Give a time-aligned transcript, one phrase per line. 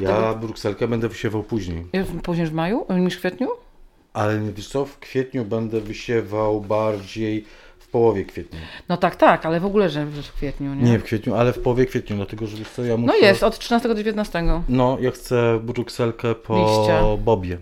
[0.00, 1.86] Ja brukselkę będę wysiewał później.
[2.22, 3.48] Później w maju niż w kwietniu?
[4.12, 7.44] Ale wiesz co, w kwietniu będę wysiewał bardziej
[7.78, 8.58] w połowie kwietnia.
[8.88, 10.90] No tak, tak, ale w ogóle, że w kwietniu, nie?
[10.90, 13.12] Nie w kwietniu, ale w połowie kwietnia, dlatego że wiesz co, ja muszę...
[13.12, 14.44] No jest, od 13 do 19.
[14.68, 17.16] No, ja chcę brukselkę po Liścia.
[17.16, 17.58] bobie.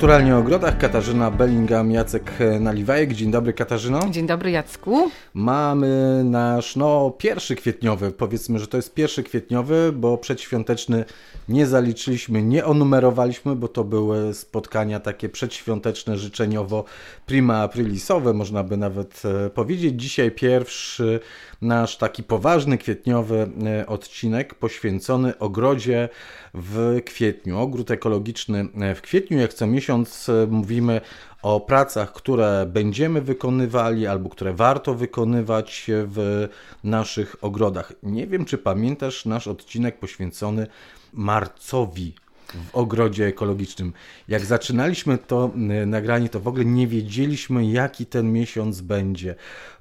[0.00, 3.12] Naturalnie o ogrodach Katarzyna Bellingham, Jacek Naliwajek.
[3.12, 4.00] Dzień dobry Katarzyno.
[4.10, 5.10] Dzień dobry Jacku.
[5.34, 11.04] Mamy nasz no pierwszy kwietniowy, powiedzmy, że to jest pierwszy kwietniowy, bo przedświąteczny
[11.48, 16.84] nie zaliczyliśmy, nie onumerowaliśmy, bo to były spotkania takie przedświąteczne, życzeniowo
[17.26, 20.02] prima aprilisowe, można by nawet e, powiedzieć.
[20.02, 21.20] Dzisiaj pierwszy
[21.62, 26.08] nasz taki poważny kwietniowy e, odcinek poświęcony ogrodzie
[26.54, 27.58] w kwietniu.
[27.58, 31.00] Ogród ekologiczny e, w kwietniu, jak co miesiąc e, mówimy
[31.42, 36.48] o pracach, które będziemy wykonywali albo które warto wykonywać w
[36.84, 37.92] naszych ogrodach.
[38.02, 40.66] Nie wiem, czy pamiętasz nasz odcinek poświęcony
[41.12, 42.14] marcowi
[42.52, 43.92] w ogrodzie ekologicznym.
[44.28, 45.50] Jak zaczynaliśmy to
[45.82, 49.34] y, nagranie, to w ogóle nie wiedzieliśmy, jaki ten miesiąc będzie,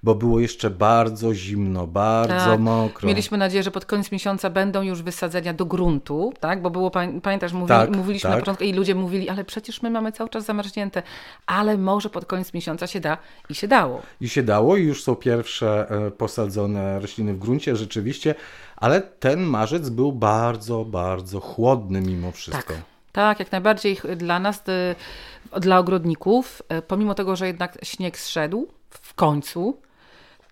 [0.03, 2.59] bo było jeszcze bardzo zimno, bardzo Tak.
[2.59, 3.07] mokro.
[3.07, 6.61] Mieliśmy nadzieję, że pod koniec miesiąca będą już wysadzenia do gruntu, tak?
[6.61, 8.35] Bo było, pamię- pamiętasz, mówi, Tak, mówiliśmy tak.
[8.37, 11.03] na początku i ludzie mówili, ale przecież my mamy cały czas zamarznięte,
[11.45, 13.17] ale może pod koniec miesiąca się da
[13.49, 14.01] i się dało.
[14.21, 18.35] I się dało, i już są pierwsze e, posadzone rośliny w gruncie, rzeczywiście,
[18.75, 22.58] ale ten marzec był bardzo, bardzo chłodny mimo wszystko.
[22.67, 22.77] Tak.
[23.11, 28.67] Tak, jak najbardziej dla nas, y, dla ogrodników, y, pomimo tego, że jednak śnieg zszedł
[28.89, 29.77] w końcu,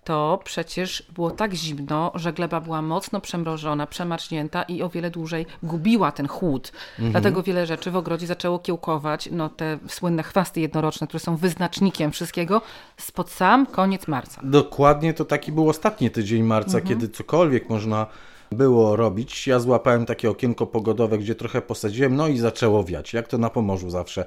[0.04, 5.46] to przecież było tak zimno, że gleba była mocno przemrożona, przemarznięta i o wiele dłużej
[5.64, 6.72] gubiła ten chłód.
[7.00, 12.12] Dlatego wiele rzeczy w ogrodzie zaczęło kiełkować, no te słynne chwasty jednoroczne, które są wyznacznikiem
[12.12, 12.62] wszystkiego,
[12.98, 14.42] spod sam koniec marca.
[14.44, 18.08] Dokładnie to taki był ostatni tydzień marca, kiedy cokolwiek można
[18.52, 19.48] było robić.
[19.48, 23.50] Ja złapałem takie okienko pogodowe, gdzie trochę posadziłem, no i zaczęło wiać, jak to na
[23.50, 24.26] Pomorzu zawsze.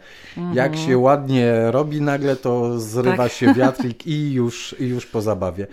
[0.55, 3.33] Jak się ładnie robi nagle, to zrywa Tak.
[3.33, 5.67] się wiatrik i już, i już po zabawie.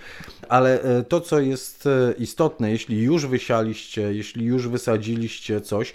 [0.49, 5.93] Ale e, to, co jest e, istotne, jeśli już wysialiście, jeśli już wysadziliście coś,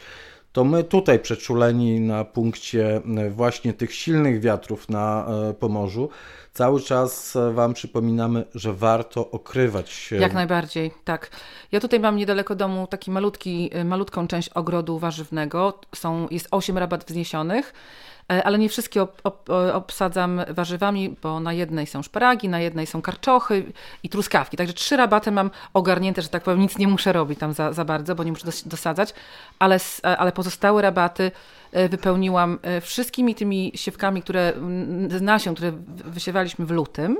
[0.52, 5.26] to my tutaj przeczuleni na punkcie e, właśnie tych silnych wiatrów na
[5.58, 6.08] Pomorzu,
[6.52, 10.16] cały czas e, Wam przypominamy, że warto okrywać się.
[10.16, 11.30] Jak najbardziej, tak.
[11.72, 15.80] Ja tutaj mam niedaleko domu taki malutki, y, malutką część ogrodu warzywnego.
[15.94, 17.72] Są, jest 8 rabat wzniesionych, e,
[18.44, 22.86] ale nie wszystkie ob, ob, o- obsadzam warzywami, bo na jednej są szparagi, na jednej
[22.86, 23.72] są karczochy
[24.02, 24.56] i truskawki.
[24.56, 27.84] Także trzy rabaty mam ogarnięte, że tak powiem, nic nie muszę robić tam za, za
[27.84, 29.14] bardzo, bo nie muszę dos- dosadzać,
[29.58, 31.30] ale, e, ale pozostałe rabaty
[31.72, 34.52] e, wypełniłam e, wszystkimi tymi siewkami, które,
[35.08, 35.72] z nasion, które
[36.04, 37.16] wysiewaliśmy w lutym.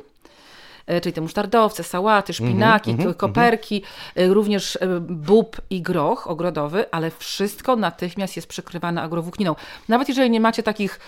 [0.86, 3.82] E, czyli te musztardowce, sałaty, szpinaki, k- koperki,
[4.16, 9.54] e, również e, bób i groch ogrodowy, ale wszystko natychmiast jest przykrywane agrowłókniną.
[9.88, 11.00] Nawet jeżeli nie macie takich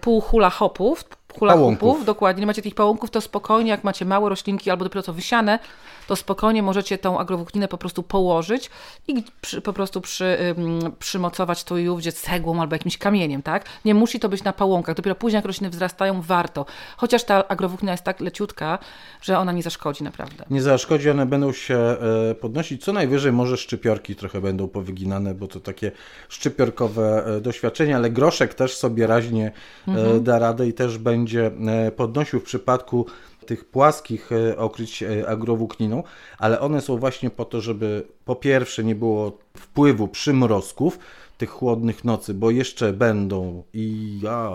[0.00, 1.04] pół hula hopów,
[1.38, 1.54] hula
[1.86, 5.12] hopów, dokładnie, nie macie tych pałąków, to spokojnie, jak macie małe roślinki albo dopiero co
[5.12, 5.58] wysiane,
[6.06, 8.70] to spokojnie możecie tą agrowłókninę po prostu położyć
[9.08, 13.64] i przy, po prostu przy, ym, przymocować tu i ówdzie cegłą albo jakimś kamieniem, tak?
[13.84, 16.66] Nie musi to być na pałąkach, dopiero później jak rośliny wzrastają, warto.
[16.96, 18.78] Chociaż ta agrowłóknina jest tak leciutka,
[19.22, 20.44] że ona nie zaszkodzi naprawdę.
[20.50, 22.84] Nie zaszkodzi, one będą się e, podnosić.
[22.84, 25.92] Co najwyżej może szczypiorki trochę będą powyginane, bo to takie
[26.28, 29.52] szczypiorkowe e, doświadczenie, ale groszek też sobie raźnie
[29.88, 31.50] e, da radę i też będzie
[31.96, 33.06] podnosił w przypadku
[33.46, 36.02] tych płaskich e, okryć e, agrowłókniną,
[36.38, 40.98] ale one są właśnie po to, żeby po pierwsze nie było wpływu przymrozków,
[41.38, 44.50] tych chłodnych nocy, bo jeszcze będą i ja,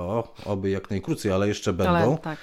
[0.45, 2.37] oby jak najkrócej, ale jeszcze będą Ale tak.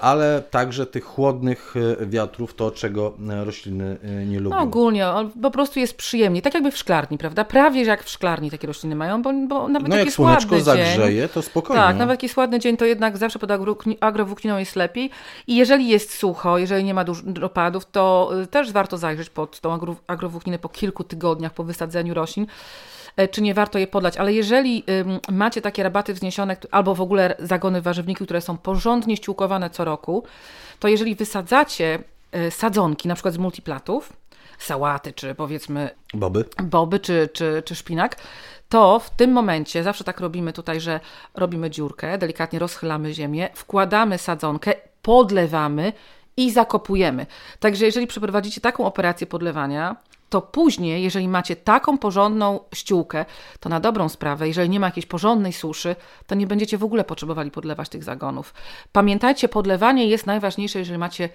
[0.00, 4.56] ale także tych chłodnych e, wiatrów, to czego e, rośliny e, nie lubią.
[4.56, 7.44] No ogólnie, on po prostu jest przyjemnie, tak jakby w szklarni, prawda?
[7.44, 11.28] Prawie jak w szklarni takie rośliny mają, bo, bo nawet no jak jak słoneczko zagrzeje,
[11.28, 11.82] to spokojnie.
[11.82, 15.10] Tak, nawet jak jest ładny dzień, to jednak zawsze pod agrowłókni- agrowłókniną jest lepiej.
[15.46, 19.60] I jeżeli jest sucho, jeżeli nie ma dużo opadów, to y, też warto zajrzeć pod
[19.60, 22.46] tą agro- agrowłókninę po kilku tygodniach po wysadzeniu roślin,
[23.30, 24.16] czy nie warto je podlać.
[24.16, 24.84] Ale jeżeli
[25.30, 30.24] macie takie rabaty wzniesione, albo w ogóle zagony warzywników, które są porządnie ściółkowane co roku,
[30.78, 31.98] to jeżeli wysadzacie
[32.36, 34.12] y, sadzonki, na przykład z multiplatów,
[34.58, 36.44] sałaty, czy powiedzmy Boby.
[36.62, 38.16] boby czy, czy, czy szpinak,
[38.68, 41.00] to w tym momencie, zawsze tak robimy tutaj, że
[41.34, 45.92] robimy dziurkę, delikatnie rozchylamy ziemię, wkładamy sadzonkę, podlewamy
[46.36, 47.26] i zakopujemy.
[47.60, 49.96] Także jeżeli przeprowadzicie taką operację podlewania,
[50.32, 53.24] to później, jeżeli macie taką porządną ściółkę,
[53.60, 55.96] to na dobrą sprawę, jeżeli nie ma jakiejś porządnej suszy,
[56.26, 58.54] to nie będziecie w ogóle potrzebowali podlewać tych zagonów.
[58.92, 61.28] Pamiętajcie, podlewanie jest najważniejsze, jeżeli macie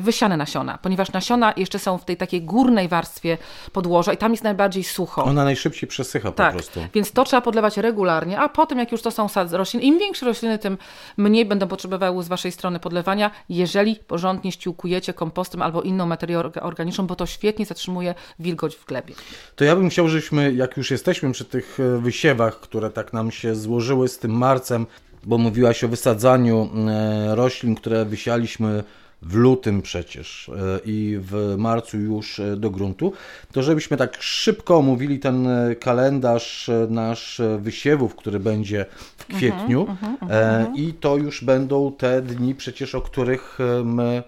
[0.00, 3.38] wysiane nasiona, ponieważ nasiona jeszcze są w tej takiej górnej warstwie
[3.72, 5.24] podłoża i tam jest najbardziej sucho.
[5.24, 6.80] Ona najszybciej przesycha tak, po prostu.
[6.94, 10.58] Więc to trzeba podlewać regularnie, a potem jak już to są rośliny, im większe rośliny,
[10.58, 10.78] tym
[11.16, 17.06] mniej będą potrzebowały z Waszej strony podlewania, jeżeli porządnie ściółkujecie kompostem albo inną materią organiczną,
[17.06, 19.14] bo to świetnie zatrzymuje wilgoć w glebie.
[19.56, 23.30] To ja bym chciał, żebyśmy, jak już jesteśmy przy tych e, wysiewach, które tak nam
[23.30, 24.86] się złożyły z tym marcem,
[25.24, 28.84] bo mówiłaś o wysadzaniu e, roślin, które wysialiśmy
[29.22, 33.12] w lutym przecież e, i w marcu już e, do gruntu,
[33.52, 38.86] to żebyśmy tak szybko omówili ten e, kalendarz nasz wysiewów, który będzie
[39.16, 40.66] w mhm, kwietniu uh -huh, uh -huh.
[40.74, 44.22] i to już będą te dni przecież, o których my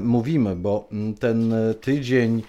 [0.00, 0.88] mówimy, bo
[1.20, 2.42] ten tydzień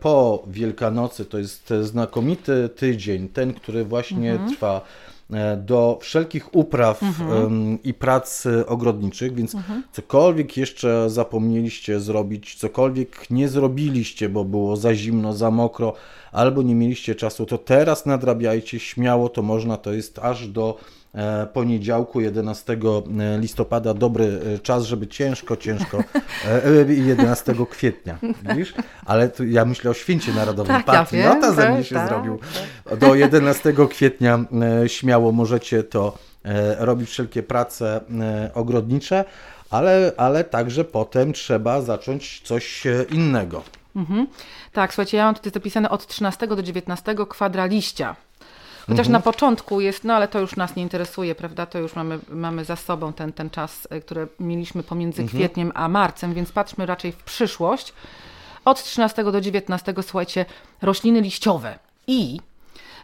[0.00, 4.50] po Wielkanocy to jest znakomity tydzień, ten, który właśnie mhm.
[4.50, 4.80] trwa
[5.56, 7.78] do wszelkich upraw mhm.
[7.84, 9.82] i prac ogrodniczych, więc mhm.
[9.92, 15.92] cokolwiek jeszcze zapomnieliście zrobić, cokolwiek nie zrobiliście, bo było za zimno, za mokro,
[16.32, 20.99] albo nie mieliście czasu, to teraz nadrabiajcie śmiało, to można, to jest aż do E,
[21.52, 26.04] poniedziałku 11 e, listopada dobry e, czas, żeby ciężko, ciężko
[26.88, 28.74] 11 kwietnia, widzisz?
[29.06, 30.76] Ale tu ja myślę o święcie narodowym.
[30.76, 32.38] Tak, Patriota ja ze mnie się tak, zrobił.
[32.84, 32.98] Tak.
[32.98, 34.44] Do 11 kwietnia
[34.86, 36.18] śmiało możecie to
[36.78, 38.00] robić wszelkie prace
[38.54, 39.24] ogrodnicze,
[39.70, 43.62] ale, ale także potem trzeba zacząć coś innego.
[43.96, 44.26] Mhm.
[44.72, 48.16] Tak, słuchajcie, ja mam tutaj zapisane od 13 do 19 kwadraliścia.
[48.90, 49.12] Chociaż mhm.
[49.12, 51.66] na początku jest, no ale to już nas nie interesuje, prawda?
[51.66, 55.38] To już mamy, mamy za sobą ten, ten czas, e, który mieliśmy pomiędzy mhm.
[55.38, 57.92] kwietniem a marcem, więc patrzmy raczej w przyszłość.
[58.64, 60.44] Od 13 do 19, słuchajcie,
[60.82, 61.78] rośliny liściowe.
[62.06, 62.40] I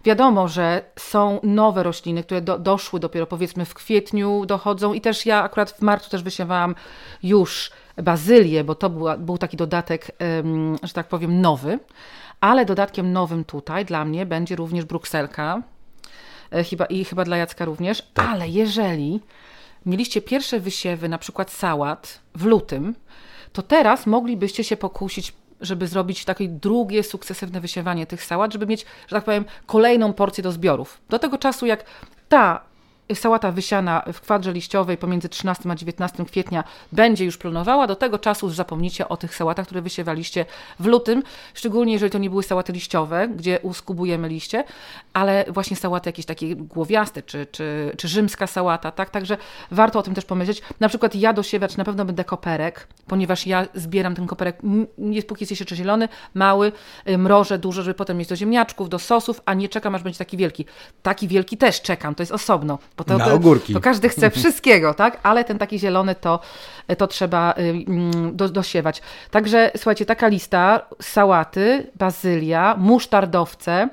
[0.04, 5.26] Wiadomo, że są nowe rośliny, które do, doszły dopiero powiedzmy w kwietniu, dochodzą i też
[5.26, 6.74] ja akurat w marcu też wysiewałam
[7.22, 7.70] już
[8.02, 10.10] bazylię, bo to była, był taki dodatek,
[10.82, 11.78] że tak powiem, nowy.
[12.40, 15.62] Ale dodatkiem nowym tutaj dla mnie będzie również brukselka,
[16.70, 18.26] chyba, i chyba dla Jacka również, tak.
[18.28, 19.20] ale jeżeli
[19.86, 22.94] mieliście pierwsze wysiewy, na przykład sałat w lutym,
[23.52, 28.86] to teraz moglibyście się pokusić żeby zrobić takie drugie sukcesywne wysiewanie tych sałat, żeby mieć,
[29.08, 31.00] że tak powiem, kolejną porcję do zbiorów.
[31.08, 31.84] Do tego czasu, jak
[32.28, 32.64] ta
[33.14, 37.86] sałata wysiana w kwadrze liściowej pomiędzy 13 a 19 kwietnia będzie już plonowała.
[37.86, 40.46] Do tego czasu już zapomnicie o tych sałatach, które wysiewaliście
[40.80, 41.22] w lutym,
[41.54, 44.64] szczególnie jeżeli to nie były sałaty liściowe, gdzie uskubujemy liście,
[45.12, 49.10] ale właśnie sałaty jakieś takie głowiaste, czy, czy, czy rzymska sałata, tak?
[49.10, 49.36] Także
[49.70, 50.62] warto o tym też pomyśleć.
[50.80, 54.58] Na przykład ja dosiewać na pewno będę koperek, ponieważ ja zbieram ten koperek,
[54.98, 56.72] jest póki jest jeszcze zielony, mały,
[57.08, 60.18] y, mrożę dużo, żeby potem mieć do ziemniaczków, do sosów, a nie czekam, aż będzie
[60.18, 60.64] taki wielki.
[61.02, 62.78] Taki wielki też czekam, to jest osobno.
[62.96, 63.72] Bo to, Na ogórki.
[63.72, 65.18] To, to każdy chce wszystkiego, tak?
[65.22, 66.40] Ale ten taki zielony to,
[66.98, 67.54] to trzeba
[68.32, 69.02] do, dosiewać.
[69.30, 73.88] Także słuchajcie, taka lista, sałaty, bazylia, musztardowce,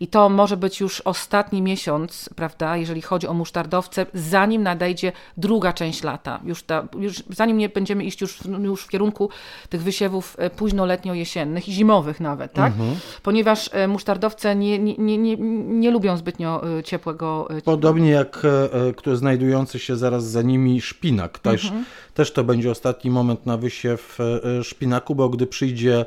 [0.00, 5.72] i to może być już ostatni miesiąc, prawda, jeżeli chodzi o musztardowce, zanim nadejdzie druga
[5.72, 6.40] część lata.
[6.44, 9.30] Już, ta, już zanim nie będziemy iść już, już w kierunku
[9.68, 12.72] tych wysiewów e, późno-letnio-jesiennych i zimowych nawet, tak?
[12.72, 12.96] Mhm.
[13.22, 17.48] Ponieważ e, musztardowce nie, nie, nie, nie, nie lubią zbytnio e, ciepłego.
[17.64, 18.42] Podobnie jak
[18.96, 21.38] który znajdujący się zaraz za nimi szpinak.
[21.38, 21.84] Też, mhm.
[22.16, 24.18] Też to będzie ostatni moment na wysiew
[24.62, 26.04] szpinaku, bo gdy przyjdzie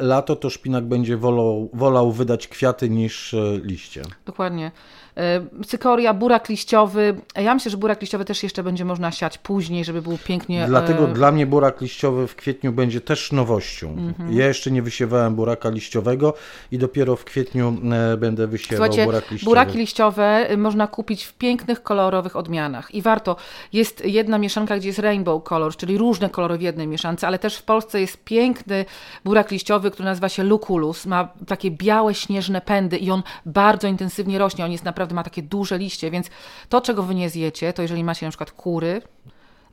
[0.00, 4.02] lato, to szpinak będzie wolał, wolał wydać kwiaty niż niż e, liście.
[4.26, 4.70] Dokładnie.
[5.16, 7.14] E, cykoria, burak liściowy.
[7.36, 10.64] Ja myślę, że burak liściowy też jeszcze będzie można siać później, żeby był pięknie.
[10.66, 11.12] Dlatego e...
[11.12, 13.96] dla mnie burak liściowy w kwietniu będzie też nowością.
[13.96, 14.32] -hmm.
[14.32, 16.34] Ja jeszcze nie wysiewałem buraka liściowego
[16.72, 19.50] i dopiero w kwietniu e, będę wysiewał Słuchajcie, burak liściowy.
[19.50, 23.36] Buraki liściowe można kupić w pięknych, kolorowych odmianach i warto.
[23.72, 27.56] Jest jedna mieszanka, gdzie jest rainbow color, czyli różne kolory w jednej mieszance, ale też
[27.56, 28.84] w Polsce jest piękny
[29.24, 31.06] burak liściowy, który nazywa się luculus.
[31.06, 34.64] Ma takie białe, śnieżne pędy i on bardzo intensywnie rośnie.
[34.64, 36.26] On jest naprawdę naprawdę ma takie duże liście, więc
[36.68, 39.02] to, czego wy nie zjecie, to jeżeli macie na przykład kury,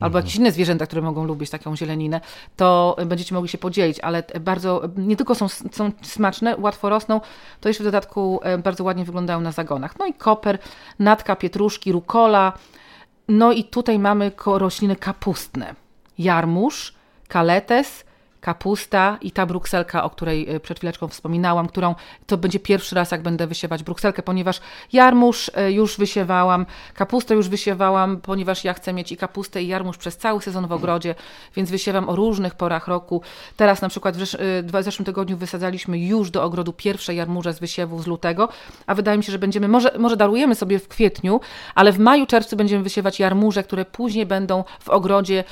[0.00, 2.20] albo jakieś inne zwierzęta, które mogą lubić taką zieleninę,
[2.56, 7.20] to będziecie mogli się podzielić, ale bardzo, nie tylko są, są smaczne, łatwo rosną,
[7.60, 9.98] to jeszcze w dodatku e, bardzo ładnie wyglądają na zagonach.
[9.98, 10.58] No i koper,
[10.98, 12.52] natka pietruszki, rukola,
[13.28, 15.74] no i tutaj mamy rośliny kapustne.
[16.18, 16.94] Jarmuż,
[17.28, 18.04] kaletes,
[18.40, 21.94] kapusta i ta brukselka, o której y, przed chwileczką wspominałam, którą
[22.26, 24.60] to będzie pierwszy raz, jak będę wysiewać brukselkę, ponieważ
[24.92, 29.96] jarmuż y, już wysiewałam, kapustę już wysiewałam, ponieważ ja chcę mieć i kapustę i jarmuż
[29.96, 31.14] przez cały sezon w ogrodzie,
[31.56, 33.22] więc wysiewam o różnych porach roku.
[33.56, 34.20] Teraz na przykład w,
[34.62, 38.48] w zeszłym tygodniu wysadzaliśmy już do ogrodu pierwsze jarmuże z wysiewu z lutego,
[38.86, 41.40] a wydaje mi się, że będziemy, może, może darujemy sobie w kwietniu,
[41.74, 45.44] ale w maju, czerwcu będziemy wysiewać jarmuże, które później będą w ogrodzie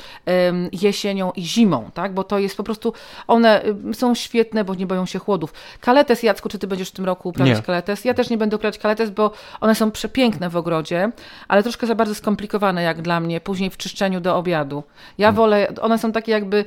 [0.73, 2.15] jesienią i zimą, tak?
[2.15, 2.78] bo to jest po prostu,
[3.27, 5.53] one są świetne, bo nie boją się chłodów.
[5.81, 7.63] Kaletes, Jacku, czy ty będziesz w tym roku uprawiać nie.
[7.63, 8.05] kaletes?
[8.05, 9.31] Ja też nie będę uprawiać kaletes, bo
[9.61, 11.13] one są przepiękne w ogrodzie,
[11.49, 14.83] ale troszkę za bardzo skomplikowane jak dla mnie, później w czyszczeniu do obiadu.
[15.19, 15.37] Ja hmm.
[15.37, 16.65] wolę, one są takie jakby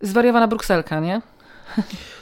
[0.00, 1.20] zwariowana brukselka, nie?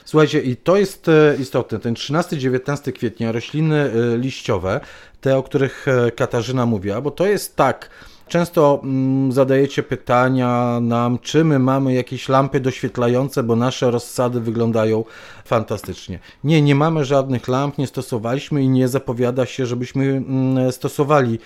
[0.05, 1.79] Słuchajcie, i to jest e, istotne.
[1.79, 4.81] Ten 13-19 kwietnia rośliny e, liściowe,
[5.21, 7.91] te, o których e, Katarzyna mówiła, bo to jest tak.
[8.29, 15.05] Często mm, zadajecie pytania nam, czy my mamy jakieś lampy doświetlające, bo nasze rozsady wyglądają
[15.45, 16.19] fantastycznie.
[16.45, 21.39] Nie, nie mamy żadnych lamp, nie stosowaliśmy i nie zapowiada się, żebyśmy mm, stosowali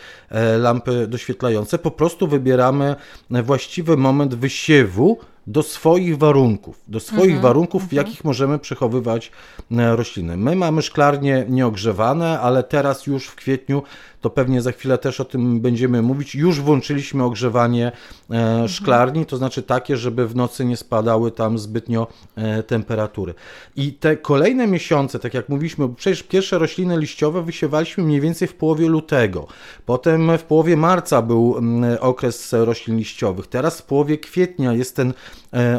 [0.59, 1.79] lampy doświetlające.
[1.79, 2.97] Po prostu wybieramy
[3.31, 5.19] właściwy moment wysiewu
[5.49, 8.07] do swoich warunków, do swoich mhm, warunków, w mhm.
[8.07, 9.33] jakich możemy przechowywać
[9.71, 10.37] e, rośliny.
[10.37, 13.83] My mamy szklarnie nieogrzewane, ale teraz już w kwietniu
[14.21, 16.35] to pewnie za chwilę też o tym będziemy mówić.
[16.35, 17.93] Już włączyliśmy ogrzewanie
[18.31, 23.35] e, szklarni, to znaczy takie, żeby w nocy nie spadały tam zbytnio e, temperatury.
[23.77, 28.55] I te kolejne miesiące, tak jak mówiliśmy, przecież pierwsze rośliny liściowe wysiewaliśmy mniej więcej w
[28.55, 29.47] połowie lutego.
[29.87, 31.57] Potem w połowie marca był
[32.01, 33.47] okres roślin liściowych.
[33.47, 35.15] Teraz w połowie kwietnia jest ten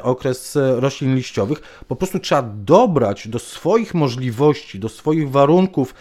[0.03, 1.83] okres roślin liściowych.
[1.87, 5.93] Po prostu trzeba dobrać do swoich możliwości, do swoich warunków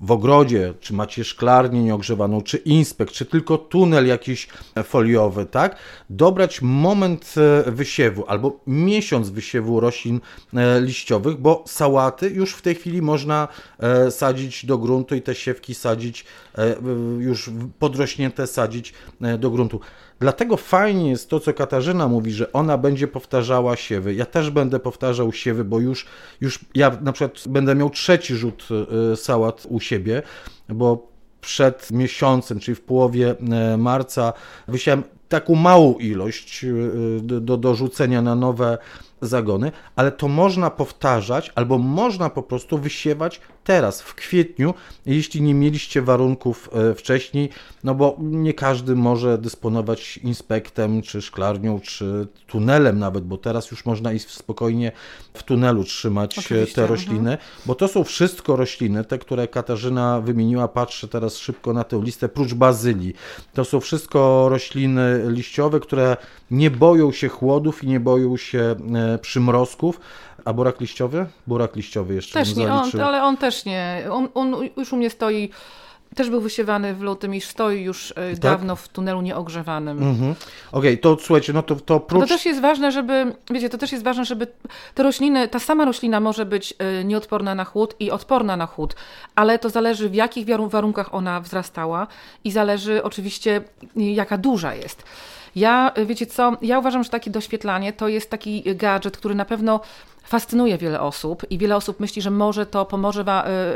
[0.00, 4.48] w ogrodzie, czy macie szklarnię nieogrzewaną, czy inspekt, czy tylko tunel jakiś
[4.84, 5.76] foliowy, tak?
[6.10, 7.34] Dobrać moment
[7.66, 10.20] e, wysiewu albo miesiąc wysiewu roślin
[10.54, 15.34] e, liściowych, bo sałaty już w tej chwili można e, sadzić do gruntu i te
[15.34, 16.24] siewki sadzić,
[17.18, 18.94] już podrośnięte sadzić
[19.38, 19.80] do gruntu.
[20.20, 24.14] Dlatego fajnie jest to, co Katarzyna mówi, że ona będzie powtarzała siewy.
[24.14, 26.06] Ja też będę powtarzał siewy, bo już,
[26.40, 28.68] już ja na przykład będę miał trzeci rzut
[29.12, 30.22] y, sałat u siebie,
[30.68, 31.08] bo
[31.40, 33.34] przed miesiącem, czyli w połowie
[33.74, 34.32] y, marca,
[34.68, 38.78] wysiałem taką małą ilość y, do, do rzucenia na nowe
[39.26, 44.74] zagony, ale to można powtarzać albo można po prostu wysiewać teraz, w kwietniu,
[45.06, 47.48] jeśli nie mieliście warunków e, wcześniej,
[47.84, 53.84] no bo nie każdy może dysponować inspektem, czy szklarnią, czy tunelem nawet, bo teraz już
[53.84, 54.92] można iść spokojnie
[55.34, 60.20] w tunelu trzymać e, Oczywiście, te rośliny, bo to są wszystko rośliny, te, które Katarzyna
[60.20, 63.14] wymieniła, patrzę teraz szybko na tę listę, prócz bazylii.
[63.54, 66.16] To są wszystko rośliny liściowe, które
[66.50, 70.00] nie boją się chłodów i nie boją się e, przymrozków,
[70.44, 71.26] a burak liściowy?
[71.46, 74.06] Burak liściowy jeszcze Też nie, on, ale on też nie.
[74.10, 75.50] On, on już u mnie stoi
[76.16, 78.38] też był wysiewany w lutym i stoi już e, tak?
[78.38, 79.98] dawno w tunelu nieogrzewanym.
[79.98, 80.34] Mhm.
[80.72, 82.22] Okej, okay, to słuchajcie, no to, to prócz...
[82.22, 84.46] To też jest ważne, żeby, wiecie, to też jest ważne, żeby
[84.94, 88.96] te rośliny, ta sama roślina może być e, nieodporna na chłód i odporna na chłód,
[89.34, 92.06] ale to zależy w jakich warunkach ona wzrastała
[92.44, 93.60] i zależy oczywiście
[93.96, 95.02] jaka duża jest.
[95.56, 99.80] Ja, wiecie co, ja uważam, że takie doświetlanie to jest taki gadżet, który na pewno
[100.26, 103.24] fascynuje wiele osób i wiele osób myśli, że może to pomoże,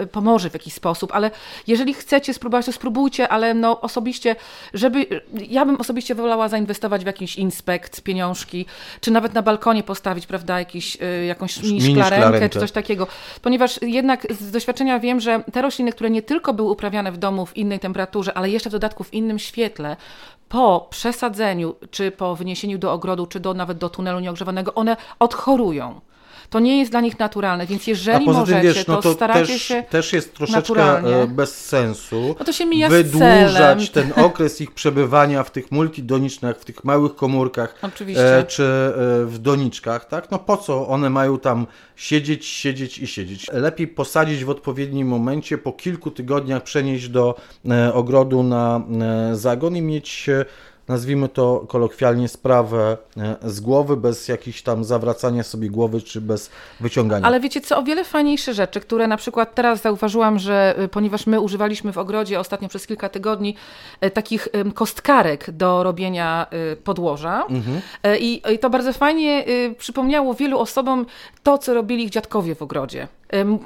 [0.03, 1.31] y, pomoże w jakiś sposób, ale
[1.67, 4.37] jeżeli chcecie spróbować, to spróbujcie, ale no osobiście,
[4.75, 5.07] żeby,
[5.49, 8.67] ja bym osobiście wolała zainwestować w jakiś inspekt, pieniążki,
[9.01, 13.07] czy nawet na balkonie postawić, prawda, jakiś, y, jakąś mini, szklarenkę, czy coś takiego,
[13.43, 17.47] ponieważ jednak z doświadczenia wiem, że te rośliny, które nie tylko były uprawiane w domu
[17.47, 19.97] w innej temperaturze, ale jeszcze w dodatku w innym świetle,
[20.49, 26.01] po przesadzeniu, czy po wyniesieniu do ogrodu, czy do, nawet do tunelu nieogrzewanego, one odchorują
[26.51, 29.63] to nie jest dla nich naturalne, więc jeżeli możecie, wiesz, no to, to staracie też,
[29.63, 31.17] się też jest troszeczkę naturalnie.
[31.17, 36.57] E, bez sensu no to się mija wydłużać ten okres ich przebywania w tych multidonicznych,
[36.57, 37.75] w tych małych komórkach
[38.17, 38.93] e, czy e,
[39.27, 40.31] w doniczkach, tak?
[40.31, 41.67] No po co one mają tam
[41.97, 43.47] siedzieć, siedzieć i siedzieć?
[43.53, 47.35] Lepiej posadzić w odpowiednim momencie, po kilku tygodniach przenieść do
[47.93, 48.81] ogrodu na
[49.33, 50.31] zagon i mieć
[50.91, 56.51] nazwijmy to kolokwialnie, sprawę e, z głowy, bez jakichś tam zawracania sobie głowy, czy bez
[56.81, 57.27] wyciągania.
[57.27, 61.27] Ale wiecie co, o wiele fajniejsze rzeczy, które na przykład teraz zauważyłam, że e, ponieważ
[61.27, 63.55] my używaliśmy w ogrodzie ostatnio przez kilka tygodni
[64.01, 66.47] e, takich kostkarek do robienia
[66.85, 67.81] podłoża mhm.
[68.21, 69.45] I, i to bardzo fajnie
[69.79, 71.07] przypomniało wielu osobom
[71.43, 73.09] to, co robili ich dziadkowie w ogrodzie.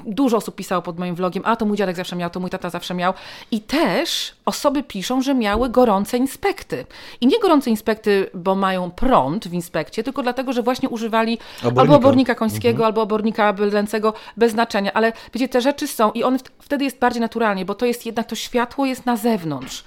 [0.05, 2.69] Dużo osób pisało pod moim vlogiem, a to mój dziadek zawsze miał, to mój tata
[2.69, 3.13] zawsze miał.
[3.51, 6.85] I też osoby piszą, że miały gorące inspekty.
[7.21, 11.81] I nie gorące inspekty, bo mają prąd w inspekcie, tylko dlatego, że właśnie używali obornika.
[11.81, 12.85] albo obornika końskiego, mhm.
[12.85, 14.93] albo obornika bydlęcego, bez znaczenia.
[14.93, 18.27] Ale wiecie, te rzeczy są i one wtedy jest bardziej naturalnie, bo to jest jednak,
[18.27, 19.83] to światło jest na zewnątrz.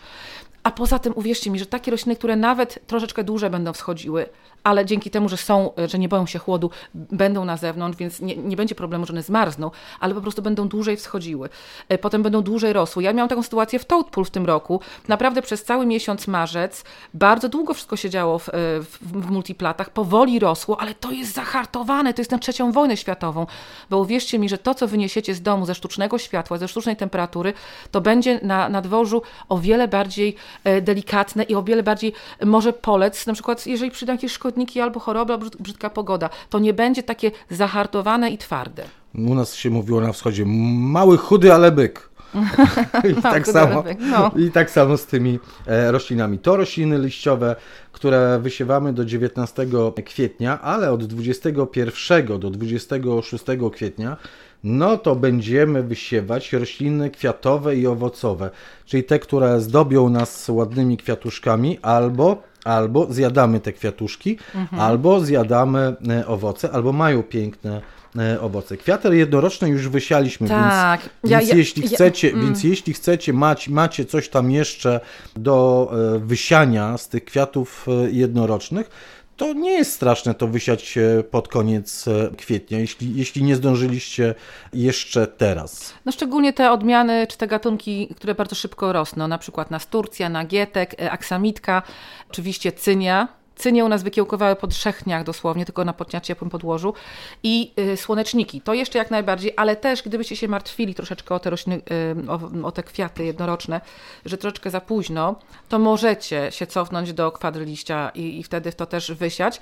[0.62, 4.26] A poza tym uwierzcie mi, że takie rośliny, które nawet troszeczkę dłużej będą wschodziły,
[4.64, 8.36] ale dzięki temu, że są, że nie boją się chłodu, będą na zewnątrz, więc nie,
[8.36, 11.48] nie będzie problemu, że one zmarzną, ale po prostu będą dłużej wschodziły.
[11.88, 13.02] E, potem będą dłużej rosły.
[13.02, 14.80] Ja miałam taką sytuację w Toadpool w tym roku.
[15.08, 16.84] Naprawdę przez cały miesiąc marzec
[17.14, 21.34] bardzo długo wszystko się działo w, e, w, w multiplatach, powoli rosło, ale to jest
[21.34, 23.46] zahartowane, to jest na trzecią wojnę światową,
[23.90, 27.52] bo uwierzcie mi, że to, co wyniesiecie z domu ze sztucznego światła, ze sztucznej temperatury,
[27.90, 32.12] to będzie na, na dworzu o wiele bardziej e, delikatne i o wiele bardziej
[32.44, 36.30] może polec, na przykład jeżeli przyjdą jakieś szkodniki, szkodniki albo choroba, brzydka pogoda.
[36.50, 38.84] To nie będzie takie zahartowane i twarde.
[39.14, 42.08] U nas się mówiło na wschodzie, mały, chudy, ale byk.
[43.10, 44.30] I, tak samo, no.
[44.36, 46.38] I tak samo z tymi e, roślinami.
[46.38, 47.56] To rośliny liściowe,
[47.92, 49.66] które wysiewamy do 19
[50.04, 54.16] kwietnia, ale od 21 do 26 kwietnia
[54.64, 58.50] no to będziemy wysiewać rośliny kwiatowe i owocowe,
[58.84, 64.80] czyli te, które zdobią nas ładnymi kwiatuszkami albo albo zjadamy te kwiatuszki, mhm.
[64.80, 67.80] albo zjadamy e, owoce, albo mają piękne
[68.18, 68.76] e, owoce.
[68.76, 71.00] Kwiaty jednoroczne już wysialiśmy, tak.
[71.00, 72.44] więc, ja, więc ja, jeśli ja, chcecie, mm.
[72.44, 75.00] więc jeśli chcecie mać, macie coś tam jeszcze
[75.36, 78.90] do e, wysiania z tych kwiatów jednorocznych,
[79.38, 80.98] to nie jest straszne to wysiać
[81.30, 84.34] pod koniec e, kwietnia, jeśli, jeśli nie zdążyliście
[84.72, 85.94] jeszcze teraz.
[86.04, 91.00] No szczególnie te odmiany, czy te gatunki, które bardzo szybko rosną, na przykład nasturcja, nagietek,
[91.00, 91.82] e, aksamitka,
[92.30, 93.28] oczywiście cynia,
[93.58, 96.94] Cynie u nas wykiełkowały po trzech dniach dosłownie, tylko na ciepłym podłożu.
[97.42, 101.50] I y, słoneczniki, to jeszcze jak najbardziej, ale też gdybyście się martwili troszeczkę o te
[101.50, 101.82] rośliny,
[102.26, 103.80] y, o, o, te kwiaty jednoroczne,
[104.24, 105.36] że troszeczkę za późno,
[105.68, 109.60] to możecie się cofnąć do kwadry liścia i, i wtedy to też wysiać.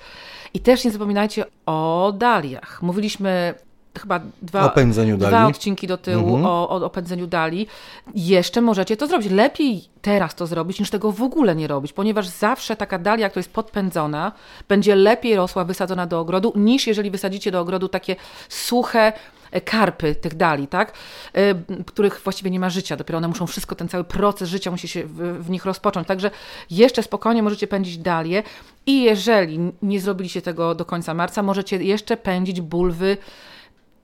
[0.53, 2.81] I też nie zapominajcie o daliach.
[2.81, 3.53] Mówiliśmy
[3.99, 4.73] chyba dwa,
[5.17, 6.45] dwa odcinki do tyłu mhm.
[6.45, 7.67] o, o, o pędzeniu dali.
[8.15, 9.31] Jeszcze możecie to zrobić.
[9.31, 13.39] Lepiej teraz to zrobić, niż tego w ogóle nie robić, ponieważ zawsze taka dalia, która
[13.39, 14.31] jest podpędzona,
[14.69, 18.15] będzie lepiej rosła wysadzona do ogrodu, niż jeżeli wysadzicie do ogrodu takie
[18.49, 19.13] suche,
[19.51, 20.93] e, karpy tych dali, tak?
[21.37, 24.87] Y, których właściwie nie ma życia, dopiero one muszą wszystko, ten cały proces życia musi
[24.87, 26.07] się w, w, nich rozpocząć.
[26.07, 26.31] Także
[26.69, 28.43] jeszcze spokojnie możecie pędzić dalię
[28.85, 33.17] i jeżeli nie zrobiliście tego do końca marca, możecie jeszcze pędzić bulwy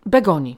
[0.06, 0.58] begoni.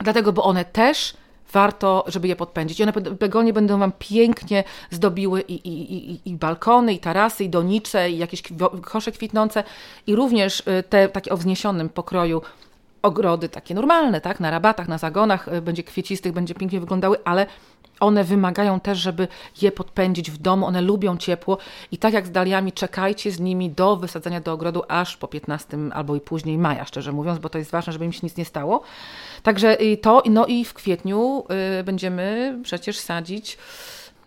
[0.00, 1.14] Dlatego, bo one też
[1.52, 2.80] warto, żeby je podpędzić.
[2.80, 7.48] I one, begonie będą Wam pięknie zdobiły i, i, i, i balkony, i tarasy, i
[7.48, 8.42] donice, i jakieś
[8.82, 9.64] kosze kwitnące
[10.06, 12.42] i również y, te takie o wzniesionym pokroju
[13.02, 17.46] ogrody takie normalne, tak, na rabatach, na zagonach, y, będzie kwiecistych, będzie pięknie wyglądały, ale
[18.00, 19.28] one wymagają też, żeby
[19.62, 21.58] je podpędzić w domu, one lubią ciepło
[21.92, 25.78] i tak jak z daliami, czekajcie z nimi do wysadzenia do ogrodu aż po 15
[25.92, 28.44] albo i później maja, szczerze mówiąc, bo to jest ważne, żeby im się nic nie
[28.44, 28.82] stało.
[29.42, 31.44] Także to, no i w kwietniu
[31.80, 33.58] y, będziemy przecież sadzić,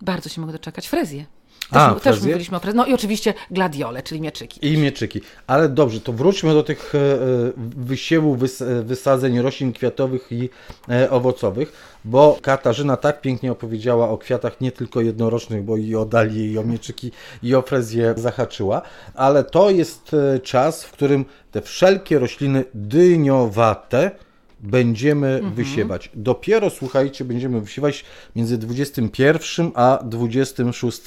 [0.01, 1.25] bardzo się mogę doczekać, frezję.
[1.71, 2.61] Też, A, też mówiliśmy o.
[2.73, 4.67] No i oczywiście gladiole, czyli mieczyki.
[4.67, 5.21] I mieczyki.
[5.47, 7.17] Ale dobrze, to wróćmy do tych e, e,
[7.77, 10.49] wysiewów, e, wysadzeń roślin kwiatowych i
[11.09, 16.51] owocowych, bo Katarzyna tak pięknie opowiedziała o kwiatach nie tylko jednorocznych, bo i o dalie,
[16.51, 17.11] i o mieczyki,
[17.43, 18.81] i o frezję zahaczyła,
[19.15, 24.11] ale to jest czas, w którym te wszelkie rośliny dyniowate,
[24.63, 25.53] będziemy mhm.
[25.53, 26.09] wysiewać.
[26.13, 31.01] Dopiero, słuchajcie, będziemy wysiewać między 21 a 26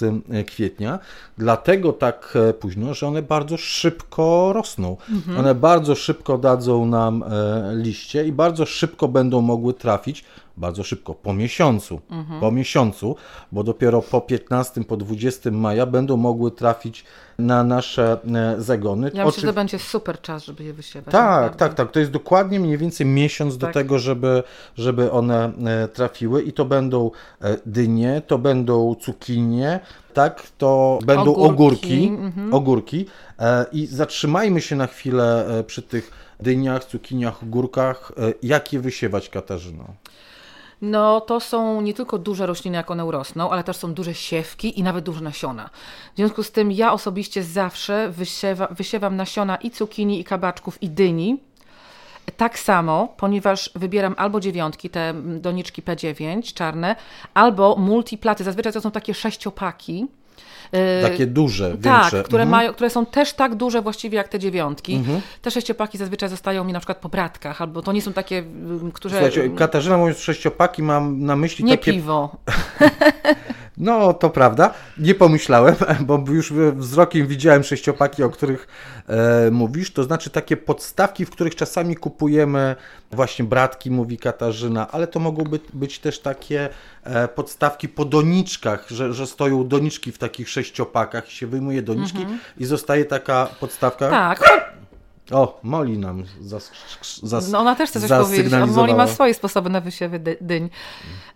[0.46, 0.98] kwietnia.
[1.38, 4.96] Dlatego tak e, późno, że one bardzo szybko rosną.
[5.10, 5.38] Mhm.
[5.38, 10.24] One bardzo szybko dadzą nam e, liście i bardzo szybko będą mogły trafić
[10.56, 12.40] bardzo szybko, po miesiącu, mhm.
[12.40, 13.16] po miesiącu,
[13.52, 17.04] bo dopiero po 15, po 20 maja będą mogły trafić
[17.38, 19.10] na nasze e, zagony.
[19.14, 21.12] Ja myślę, że to będzie super czas, żeby je wysiewać.
[21.12, 21.58] Tak, naprawdę.
[21.58, 21.92] tak, tak.
[21.92, 23.60] To jest dokładnie mniej więcej miesiąc tak.
[23.60, 24.42] do tego, żeby,
[24.76, 29.80] żeby one e, trafiły i to będą e, dynie, to będą cukinie,
[30.14, 32.54] tak, to będą ogórki, ogórki, mhm.
[32.54, 33.06] ogórki.
[33.72, 38.12] i zatrzymajmy się na chwilę przy tych dyniach, cukiniach, ogórkach.
[38.42, 39.84] Jak je wysiewać, Katarzyno?
[40.82, 44.80] No to są nie tylko duże rośliny, jak one urosną, ale też są duże siewki
[44.80, 45.70] i nawet duże nasiona.
[46.12, 50.90] W związku z tym ja osobiście zawsze wysiewa, wysiewam nasiona i cukinii, i kabaczków, i
[50.90, 51.40] dyni.
[52.36, 56.96] Tak samo, ponieważ wybieram albo dziewiątki, te doniczki P9 czarne,
[57.34, 58.44] albo multiplaty.
[58.44, 60.06] Zazwyczaj to są takie sześciopaki
[61.02, 62.22] Takie duże, tak, większe.
[62.22, 62.48] które, Mhm.
[62.60, 65.02] mają, które są też tak duże właściwie jak te dziewiątki.
[65.42, 68.92] Te sześciopaki zazwyczaj zostają mi na przykład po bratkach, albo to nie są takie, ym,
[68.92, 69.14] które...
[69.14, 72.36] Słuchajcie, Katarzyna mówiąc sześciopaki, mam na myśli nie takie piwo.
[73.78, 74.74] No, to prawda.
[74.98, 78.68] Nie pomyślałem, bo już wzrokiem widziałem sześciopaki, o których
[79.08, 79.92] e, mówisz.
[79.92, 82.76] To znaczy takie podstawki, w których czasami kupujemy
[83.12, 86.68] właśnie bratki, mówi Katarzyna, ale to mogą być, być też takie
[87.04, 92.26] e, podstawki po doniczkach, że, że stoją doniczki w takich sześciopakach, się wyjmuje doniczki
[92.58, 94.10] i zostaje taka podstawka.
[94.10, 94.66] Tak,
[95.30, 96.70] O, Moli nam zas,
[97.22, 98.96] zas, no ona też chce coś powiedzieć, zasygnalizowała.
[98.96, 100.70] ma swoje sposoby na wysiewy dy, dyń.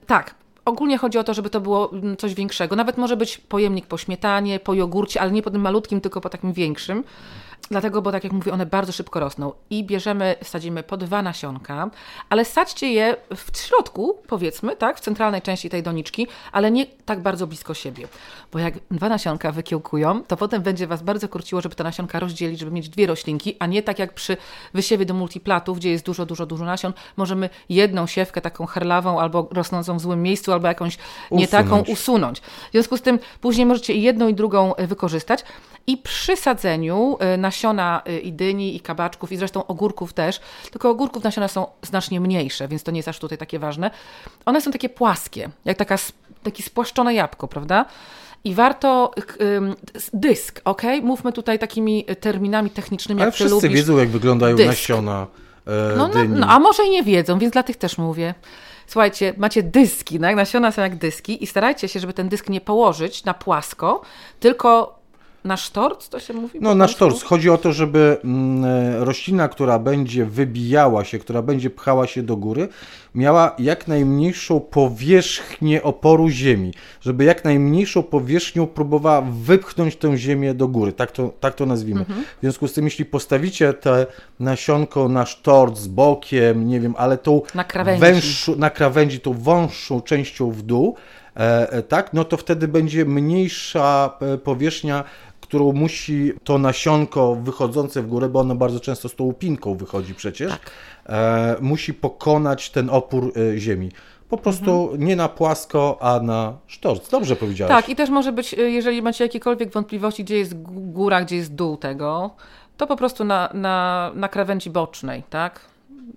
[0.07, 0.35] Tak.
[0.65, 2.77] Ogólnie chodzi o to, żeby to było mm, coś większego.
[2.77, 6.29] Nawet może być pojemnik po śmietanie, po jogurcie, ale nie po tym malutkim, tylko po
[6.29, 7.05] takim większym.
[7.73, 9.53] Dlatego, bo tak jak mówię, one bardzo szybko rosną.
[9.71, 11.91] I bierzemy, sadzimy po dwa nasionka,
[12.29, 17.21] ale sadźcie je w środku, powiedzmy, tak, w centralnej części tej doniczki, ale nie tak
[17.21, 18.09] bardzo blisko siebie.
[18.53, 22.61] Bo jak dwa nasionka wykiełkują, to potem będzie Was bardzo kurciło, żeby te nasionka rozdzielić,
[22.61, 24.37] żeby mieć dwie roślinki, a nie tak jak przy
[24.75, 29.49] wysiewie do multiplatów, gdzie jest dużo, dużo, dużo nasion, możemy jedną siewkę taką herlawą albo
[29.51, 30.99] rosnącą w złym miejscu, albo jakąś
[31.31, 32.41] nie taką Usunąć.
[32.41, 35.45] W związku z tym później możecie jedną i drugą y, wykorzystać.
[35.87, 40.41] I przy sadzeniu y, nasiona y, i dyni, i kabaczków, i zresztą ogórków też,
[40.71, 43.91] tylko ogórków nasiona są znacznie mniejsze, więc to nie jest aż tutaj takie ważne.
[44.45, 45.97] One są takie płaskie, jak taka,
[46.43, 47.85] takie spłaszczone jabłko, prawda?
[48.45, 49.61] I warto y,
[50.13, 50.83] dysk, ok?
[51.03, 53.73] Mówmy tutaj takimi terminami technicznymi, Ale jak wszyscy lubisz.
[53.73, 54.69] wiedzą, jak wyglądają dysk.
[54.69, 55.27] nasiona
[55.67, 56.41] e, No, no, dyni.
[56.41, 58.35] no, a może i nie wiedzą, więc dla tych też mówię.
[58.87, 62.61] Słuchajcie, macie dyski, jak nasiona są jak dyski i starajcie się, żeby ten dysk nie
[62.61, 64.03] położyć na płasko,
[64.41, 65.00] tylko
[65.45, 66.59] na sztorc, to się mówi?
[66.63, 67.23] No na sztorc.
[67.23, 72.23] Chodzi o to, żeby mm, e, roślina, która będzie wybijała się, która będzie pchała się
[72.23, 72.69] do góry,
[73.15, 76.75] miała jak najmniejszą powierzchnię oporu ziemi.
[77.01, 80.93] Żeby jak najmniejszą powierzchnią próbowała wypchnąć tę ziemię do góry.
[80.93, 82.01] Tak to, tak to nazwijmy.
[82.01, 82.25] Mhm.
[82.39, 84.07] W związku z tym, jeśli postawicie te
[84.41, 88.53] nasionko na sztorc z bokiem, nie wiem, ale tą Na krawędzi.
[88.57, 90.97] na krawędzi, tą wąższą częścią w dół,
[91.37, 95.05] e, e, tak, no to wtedy będzie mniejsza e, powierzchnia,
[95.51, 100.15] którą musi to nasionko wychodzące w górę, bo ono bardzo często z tą łupinką wychodzi
[100.15, 100.71] przecież, Tak.
[101.07, 103.91] e, musi pokonać ten opór e, ziemi.
[104.29, 105.05] Po prostu Mhm.
[105.05, 107.11] nie na płasko, a na sztorc.
[107.11, 107.75] Dobrze powiedziałeś.
[107.75, 111.37] Tak, i też może być, y, jeżeli macie jakiekolwiek wątpliwości, gdzie jest gó- góra, gdzie
[111.37, 112.31] jest dół tego,
[112.77, 115.61] to po prostu na, na, na krawędzi bocznej, tak?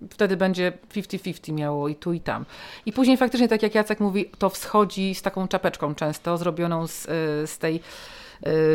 [0.09, 2.45] Wtedy będzie 50-50 miało i tu i tam.
[2.85, 7.05] I później faktycznie, tak jak Jacek mówi, to wschodzi z taką czapeczką często, zrobioną z,
[7.05, 7.07] y,
[7.47, 7.79] z tej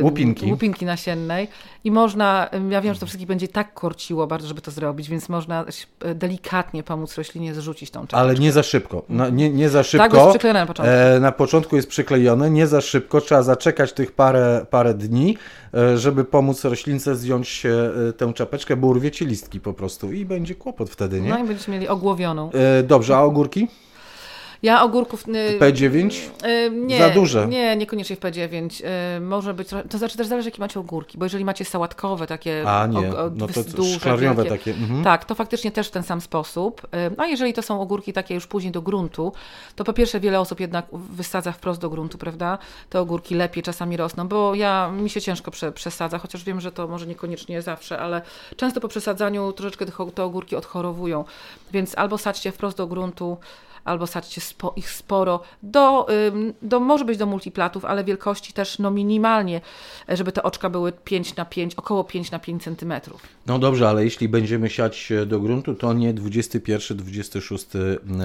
[0.03, 0.51] Łupinki.
[0.51, 1.49] łupinki nasiennej.
[1.85, 5.29] I można, ja wiem, że to wszystkich będzie tak korciło bardzo, żeby to zrobić, więc
[5.29, 5.65] można
[6.05, 8.17] y, delikatnie pomóc roślinie zrzucić tą czapeczkę.
[8.17, 9.03] Ale nie za szybko.
[9.09, 10.09] Na, nie, nie za szybko.
[10.09, 10.93] Tak, jest przyklejone na początku.
[10.95, 13.21] E, na początku jest przyklejone, nie za szybko.
[13.21, 15.39] Trzeba zaczekać tych parę, parę dni,
[15.75, 20.55] e, żeby pomóc roślince zdjąć e, tę czapeczkę, bo urwiecie listki po prostu i będzie
[20.55, 21.31] kłopot wtedy, nie?
[21.31, 22.51] No i będziecie mieli ogłowioną.
[22.53, 23.69] E, dobrze, a ogórki?
[24.63, 25.29] Ja ogórków.
[25.29, 26.11] y, P9?
[26.47, 27.47] y, nie, Za duże.
[27.49, 28.85] Nie, niekoniecznie w P9.
[29.17, 29.69] Y, może być.
[29.91, 32.65] To znaczy też zależy, jakie macie ogórki, bo jeżeli macie sałatkowe, takie.
[32.69, 34.71] A nie, og- og- no to duże, szklarniowe wielkie, takie.
[34.71, 35.05] Mhm.
[35.05, 36.83] Tak, to faktycznie też w ten sam sposób.
[36.85, 39.33] Y, A jeżeli to są ogórki takie już później do gruntu,
[39.77, 42.59] to po pierwsze wiele osób jednak wysadza wprost do gruntu, prawda?
[42.91, 46.73] Te ogórki lepiej czasami rosną, bo ja mi się ciężko prze, przesadza, chociaż wiem, że
[46.73, 48.23] to może niekoniecznie zawsze, ale
[48.57, 51.25] często po przesadzaniu troszeczkę te ogórki odchorowują.
[51.73, 53.37] Więc albo sadźcie wprost do gruntu,
[53.85, 56.07] albo sadźcie spo, ich sporo, do,
[56.63, 59.61] do, może być do multiplatów, ale wielkości też no minimalnie,
[60.09, 63.23] żeby te oczka były 5 na 5, około 5 na 5 centymetrów.
[63.47, 67.79] No dobrze, ale jeśli będziemy siać e, do gruntu, to nie 21-26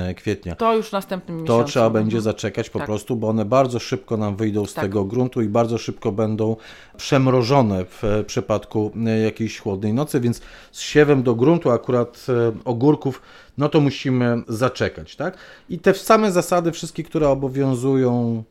[0.10, 0.56] e, kwietnia.
[0.56, 1.72] To już w następnym To miesiącu.
[1.72, 2.86] trzeba będzie zaczekać po Tak.
[2.86, 4.84] prostu, bo one bardzo szybko nam wyjdą z Tak.
[4.86, 6.56] tego gruntu i bardzo szybko będą
[6.98, 8.92] przemrożone w e, przypadku
[9.24, 12.26] jakiejś chłodnej nocy, więc z siewem do gruntu akurat
[12.66, 13.22] ogórków,
[13.58, 15.38] no to musimy zaczekać, tak?
[15.70, 18.44] I te same zasady, wszystkie, które obowiązują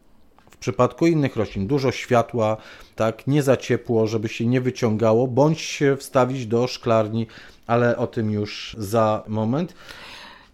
[0.50, 2.56] w przypadku innych roślin, dużo światła,
[2.96, 7.26] tak, nie za ciepło, żeby się nie wyciągało, bądź się wstawić do szklarni,
[7.66, 9.74] ale o tym już za moment.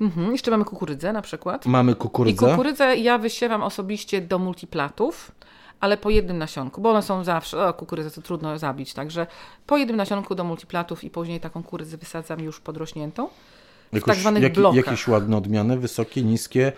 [0.01, 0.33] Mhm.
[0.33, 1.67] Jeszcze mamy kukurydzę na przykład.
[1.67, 2.51] Mamy I kukurydzę.
[2.51, 5.33] kukurydzę ja wysiewam osobiście do multiplatów,
[5.81, 9.27] ale po jednym nasionku, bo one są zawsze, o, kukurydzę to trudno zabić, także
[9.67, 13.29] po jednym nasionku do multiplatów i później taką kukurydzę wysadzam już podrośniętą.
[13.93, 14.77] Jakoś- tak zwanych jaki- blokach.
[14.77, 16.73] Jakieś ładne odmiany, wysokie, niskie,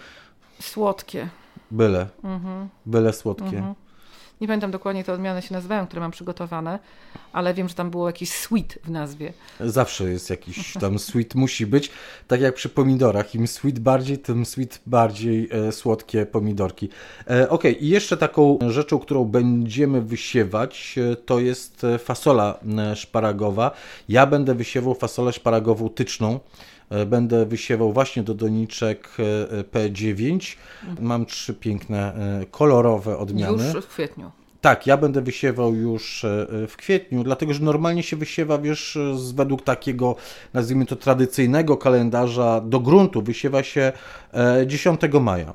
[0.60, 1.28] Słodkie.
[1.70, 2.06] byle.
[2.24, 2.68] Mhm.
[2.86, 3.74] Byle słodkie.
[4.40, 6.78] Nie pamiętam dokładnie te odmiany się nazywają, które mam przygotowane,
[7.32, 9.32] ale wiem, że tam było jakiś sweet w nazwie.
[9.60, 11.90] Zawsze jest jakiś tam sweet musi być,
[12.28, 13.34] tak jak przy pomidorach.
[13.34, 16.88] Im sweet bardziej, tym sweet bardziej e, słodkie pomidorki.
[17.30, 22.96] E, ok, i jeszcze taką rzeczą, którą będziemy wysiewać, e, to jest e, fasola e,
[22.96, 23.70] szparagowa.
[24.08, 26.40] Ja będę wysiewał fasolę szparagową tyczną.
[26.90, 30.56] E, Będę wysiewał właśnie do doniczek e, P9.
[31.00, 33.72] Mam trzy piękne, e, kolorowe odmiany.
[33.74, 34.30] Już w kwietniu.
[34.60, 36.26] Tak, ja będę wysiewał już
[36.68, 40.16] w kwietniu, dlatego że normalnie się wysiewa, wiesz, z, według takiego,
[40.54, 43.22] nazwijmy to, tradycyjnego kalendarza do gruntu.
[43.22, 43.92] Wysiewa się
[44.34, 45.54] e, 10 maja.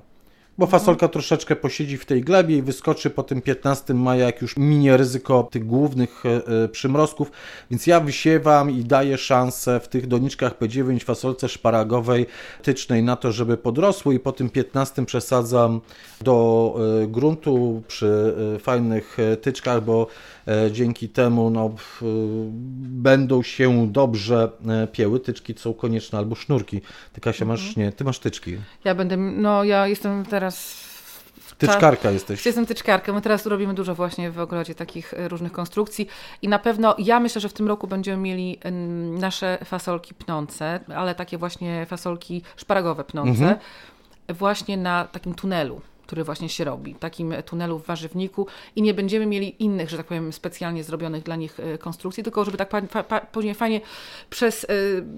[0.58, 4.58] Bo fasolka troszeczkę posiedzi w tej glebie i wyskoczy po tym 15 maja, jak już
[4.58, 7.32] minie ryzyko tych głównych e, e, przymrozków.
[7.72, 12.26] Więc ja wysiewam i daję szansę w tych doniczkach P9 fasolce szparagowej
[12.64, 15.82] tycznej na to, żeby podrosły i po tym 15 przesadzam
[16.22, 20.08] do e, gruntu przy fajnych tyczkach, bo
[20.72, 22.06] dzięki temu no, e,
[22.80, 25.20] będą się dobrze e, pieły.
[25.20, 26.82] Tyczki są konieczne albo sznurki.
[27.14, 28.58] Ty Kasia masz, nie, ty masz tyczki.
[28.84, 30.86] Ja będę, no ja jestem teraz...
[31.58, 32.46] Tyczkarka jesteś.
[32.46, 33.14] Jestem tyczkarką.
[33.14, 36.08] My teraz robimy dużo właśnie w ogrodzie takich e, różnych konstrukcji
[36.42, 38.60] i na pewno ja myślę, że w tym roku będziemy mieli
[39.20, 43.60] nasze fasolki pnące, ale takie właśnie fasolki szparagowe pnące,
[44.30, 49.26] właśnie na takim tunelu który właśnie się robi, takim tunelu w warzywniku i nie będziemy
[49.26, 53.04] mieli innych, że tak powiem, specjalnie zrobionych dla nich e, konstrukcji, tylko żeby tak pa,
[53.04, 53.82] pa, później fajnie
[54.30, 54.68] przez,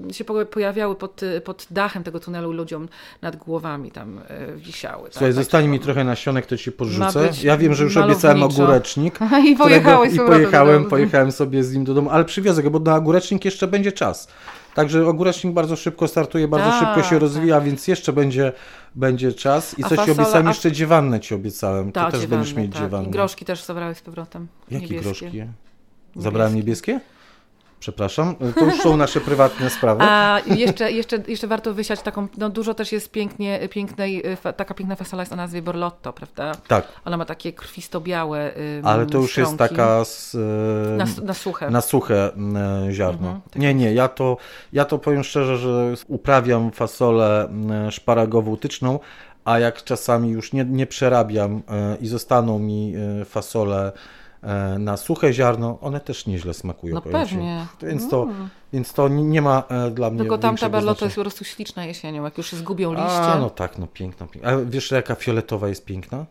[0.10, 2.90] e, się po- pojawiały pod, e, pod dachem tego tunelu ludziom
[3.22, 4.22] nad głowami tam
[4.56, 5.04] wisiały.
[5.04, 5.14] tak?
[5.14, 8.44] Słuchaj, Tak zostanie się mi trochę nasionek, to ci być Ja wiem, że już obiecałem
[8.44, 9.20] ogórecznik.
[9.52, 12.80] I pojechałeś którego- I pojechałem, pojechałem sobie z nim do domu, ale przywiozę go, bo
[12.80, 14.28] na ogórecznik jeszcze będzie czas.
[14.78, 17.20] Także ogórecznik bardzo szybko startuje, bardzo Tak, szybko się tak.
[17.22, 18.52] rozwija, więc jeszcze będzie,
[18.96, 19.80] będzie czas.
[19.80, 21.92] I A coś ci fasola- obiecałem, a- jeszcze dziewannę ci obiecałem.
[21.92, 22.82] Tak, Ty też dziewanne, będziesz mieć tak.
[22.82, 23.08] dziewannę.
[23.08, 24.48] I groszki też zabrałeś z powrotem.
[24.72, 25.04] Jakie niebieskie.
[25.30, 25.44] groszki?
[26.16, 27.00] Zabrałem niebieskie?
[27.80, 30.04] Przepraszam, to już są nasze prywatne sprawy.
[30.04, 34.74] A jeszcze, jeszcze, jeszcze warto wysiać taką, no dużo też jest pięknie, pięknej, fa, taka
[34.74, 36.52] piękna fasola jest o nazwie Borlotto, prawda?
[36.68, 40.34] Tak, Ona ma takie krwisto-białe ale to już jest taka z,
[40.98, 41.70] Na, na suche.
[41.70, 43.28] na suche e, ziarno.
[43.28, 44.38] Mhm, tak nie, nie, ja to,
[44.74, 47.50] ja to powiem szczerze, że uprawiam fasolę
[47.88, 49.00] e, szparagową tyczną,
[49.46, 54.17] a jak czasami już nie, nie przerabiam e, i zostaną mi e, fasole e,
[54.80, 56.96] na suche ziarno, one też nieźle smakują.
[56.96, 57.66] No pewnie.
[57.82, 58.50] Więc to, Mm.
[58.74, 61.06] więc to nie ma e, dla mnie Tylko tamta znaczenia.
[61.06, 63.08] jest po prostu śliczna jesienią, jak już zgubią liście.
[63.22, 64.52] A, no tak, no piękna, piękna.
[64.52, 66.26] A wiesz, jaka fioletowa jest piękna?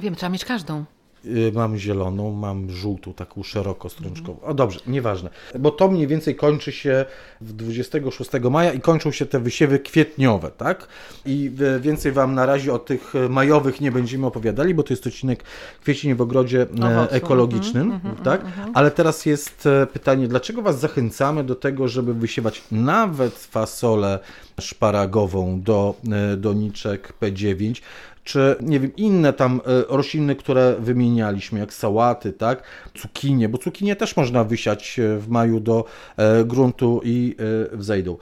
[0.00, 0.84] Wiem, trzeba mieć każdą.
[1.24, 4.40] Y, Mam zieloną, mam żółtą, taką szeroko strączkową.
[4.42, 5.30] O dobrze, nieważne.
[5.58, 7.04] Bo to mniej więcej kończy się
[7.40, 10.88] w 26 maja i kończą się te wysiewy kwietniowe, tak?
[11.26, 15.06] I e, więcej Wam na razie o tych majowych nie będziemy opowiadali, bo to jest
[15.06, 15.44] odcinek
[15.82, 17.12] kwiecień w ogrodzie e, Owoców.
[17.16, 18.44] ekologicznym, Mhm, tak?
[18.74, 24.18] Ale teraz jest e, pytanie, dlaczego Was zachęcamy do tego, żeby wysiewać nawet fasolę
[24.60, 25.94] szparagową do
[26.32, 27.80] e, doniczek P9,
[28.26, 32.62] czy nie wiem, inne tam e, rośliny, które wymienialiśmy, jak sałaty, tak,
[32.94, 35.84] cukinie, bo cukinie też można wysiać e, w maju do
[36.16, 37.36] e, gruntu i
[37.72, 38.16] wzejdą.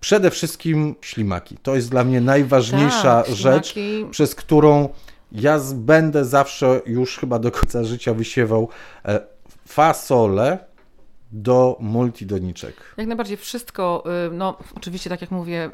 [0.00, 1.56] Przede wszystkim ślimaki.
[1.62, 4.10] To jest dla mnie najważniejsza Tak, rzecz, ślimaki.
[4.10, 4.88] przez którą
[5.32, 8.68] ja będę zawsze już chyba do końca życia wysiewał
[9.66, 10.58] fasolę
[11.32, 12.74] do multidoniczek.
[12.96, 15.70] Jak najbardziej wszystko, y, no oczywiście tak jak mówię,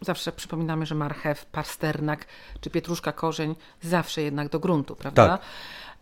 [0.00, 2.26] zawsze przypominamy, że marchew, pasternak
[2.60, 5.28] czy pietruszka korzeń zawsze jednak do gruntu, prawda?
[5.28, 5.40] Tak.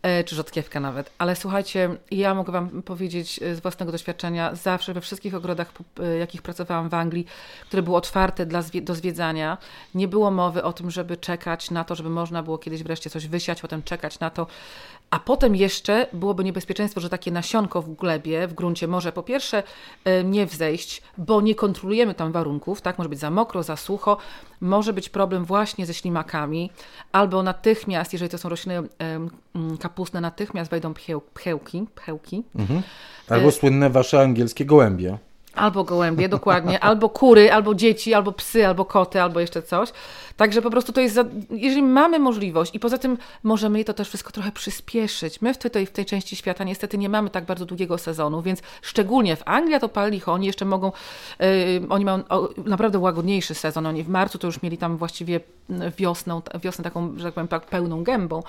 [0.04, 1.10] E, Czy rzodkiewka nawet.
[1.18, 6.18] Ale słuchajcie, ja mogę Wam powiedzieć y, z własnego doświadczenia, zawsze we wszystkich ogrodach, y,
[6.18, 7.26] jakich pracowałam w Anglii,
[7.66, 9.58] które były otwarte dla, do zwiedzania,
[9.94, 13.26] nie było mowy o tym, żeby czekać na to, żeby można było kiedyś wreszcie coś
[13.26, 14.46] wysiać, potem czekać na to,
[15.10, 19.62] a potem jeszcze byłoby niebezpieczeństwo, że takie nasionko w glebie, w gruncie może po pierwsze
[20.04, 22.98] e, nie wzejść, bo nie kontrolujemy tam warunków, tak?
[22.98, 24.16] Może być za mokro, za sucho,
[24.64, 26.70] może być problem właśnie ze ślimakami,
[27.12, 29.30] albo natychmiast, jeżeli to są rośliny mm,
[29.80, 32.44] kapustne, natychmiast wejdą pcheł, pchełki, pchełki,
[33.28, 35.18] Albo słynne wasze angielskie gołębie.
[35.54, 39.92] Albo gołębie, dokładnie, albo kury, albo dzieci, albo psy, albo koty, albo jeszcze coś.
[40.36, 41.24] Także po prostu to jest, za...
[41.50, 45.42] jeżeli mamy możliwość i poza tym możemy to też wszystko trochę przyspieszyć.
[45.42, 48.60] My w tej, w tej części świata niestety nie mamy tak bardzo długiego sezonu, więc
[48.82, 50.92] szczególnie w Anglii, to pal licho, oni jeszcze mogą,
[51.40, 51.46] yy,
[51.88, 53.86] oni mają o, naprawdę łagodniejszy sezon.
[53.86, 55.40] Oni w marcu to już mieli tam właściwie
[55.98, 58.42] wiosną, wiosnę taką, że tak powiem, pełną gębą,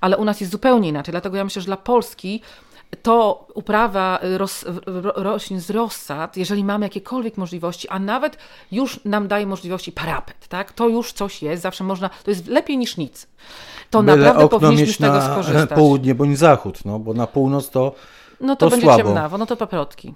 [0.00, 1.12] ale u nas jest zupełnie inaczej.
[1.12, 2.42] Dlatego ja myślę, że dla Polski
[3.02, 4.64] to uprawa roz,
[5.16, 8.38] roślin z rozsad, jeżeli mamy jakiekolwiek możliwości, a nawet
[8.72, 10.72] już nam daje możliwości parapet, tak?
[10.72, 13.26] To już coś jest, zawsze można, to jest lepiej niż nic.
[13.90, 15.70] To Byle naprawdę powinniśmy z tego na skorzystać.
[15.78, 17.94] południe bądź zachód, no bo na północ to
[18.40, 19.02] No to, to będzie słabo.
[19.02, 20.14] ciemnawo, no to paprotki.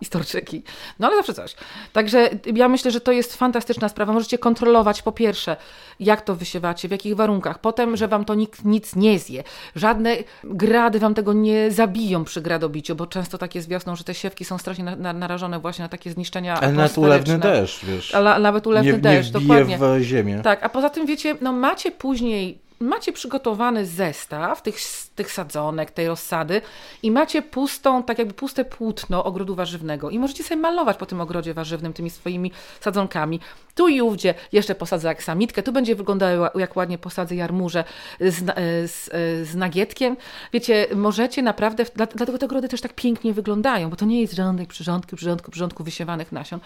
[0.00, 0.62] I storczyki.
[0.98, 1.54] No ale zawsze coś.
[1.92, 4.12] Także ja myślę, że to jest fantastyczna sprawa.
[4.12, 5.56] Możecie kontrolować po pierwsze,
[6.00, 7.58] jak to wysiewacie, w jakich warunkach.
[7.58, 9.42] Potem, że wam to nikt nic nie zje.
[9.76, 14.14] Żadne grady wam tego nie zabiją przy gradobiciu, bo często tak jest wiosną, że te
[14.14, 18.14] siewki są strasznie na, na, narażone właśnie na takie zniszczenia ale nawet ulewny deszcz, wiesz.
[18.14, 19.78] Ale nawet ulewny nie, deszcz, nie dokładnie.
[19.78, 20.40] w ziemię.
[20.44, 24.76] Tak, a poza tym wiecie, no macie później, macie przygotowany zestaw tych,
[25.14, 26.62] tych sadzonek, tej rozsady
[27.02, 31.20] i macie pustą, tak jakby puste płótno ogrodu warzywnego i możecie sobie malować po tym
[31.20, 33.40] ogrodzie warzywnym tymi swoimi sadzonkami.
[33.74, 37.84] Tu i ówdzie jeszcze posadzę aksamitkę, tu będzie wyglądało jak ładnie posadzę jarmużę
[38.20, 38.54] z, na-
[38.86, 39.04] z,
[39.48, 40.16] z nagietkiem.
[40.52, 44.32] Wiecie, możecie naprawdę, dla- dlatego te ogrody też tak pięknie wyglądają, bo to nie jest
[44.34, 46.60] rządek, przyrządki, przyrządku, przyrządku wysiewanych nasion.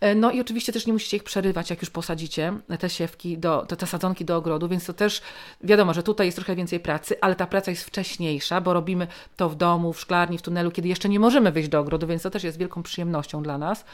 [0.00, 3.66] E, No i oczywiście też nie musicie ich przerywać, jak już posadzicie te siewki, do,
[3.66, 5.22] te, te sadzonki do ogrodu, więc to też
[5.60, 9.06] wiadomo, że tutaj jest trochę więcej pracy, ale ta praca jest wcześniejsza, bo robimy
[9.36, 12.22] to w domu, w szklarni, w tunelu, kiedy jeszcze nie możemy wyjść do ogrodu, więc
[12.22, 13.84] to też jest wielką przyjemnością dla nas.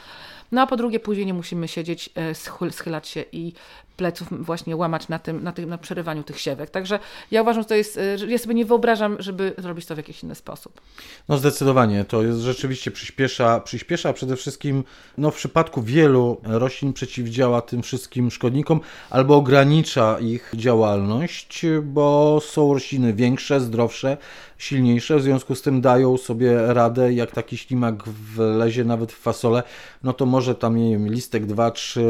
[0.51, 3.53] No a po drugie, później nie musimy siedzieć, e, schyl, schylać się i
[3.97, 6.69] pleców właśnie łamać na tym, na tym, na przerywaniu tych siewek.
[6.69, 6.99] Także
[7.31, 9.97] ja uważam, że to jest, e, że ja sobie nie wyobrażam, żeby zrobić to w
[9.97, 10.81] jakiś inny sposób.
[11.29, 14.83] No zdecydowanie, to jest rzeczywiście przyspiesza, przyspiesza przede wszystkim
[15.17, 18.79] no, w przypadku wielu roślin przeciwdziała tym wszystkim szkodnikom
[19.09, 24.17] albo ogranicza ich działalność, bo są rośliny większe, zdrowsze,
[24.63, 29.63] silniejsze, w związku z tym dają sobie radę, jak taki ślimak wlezie nawet w fasolę,
[30.03, 32.01] no to może tam, nie wiem, listek 2-3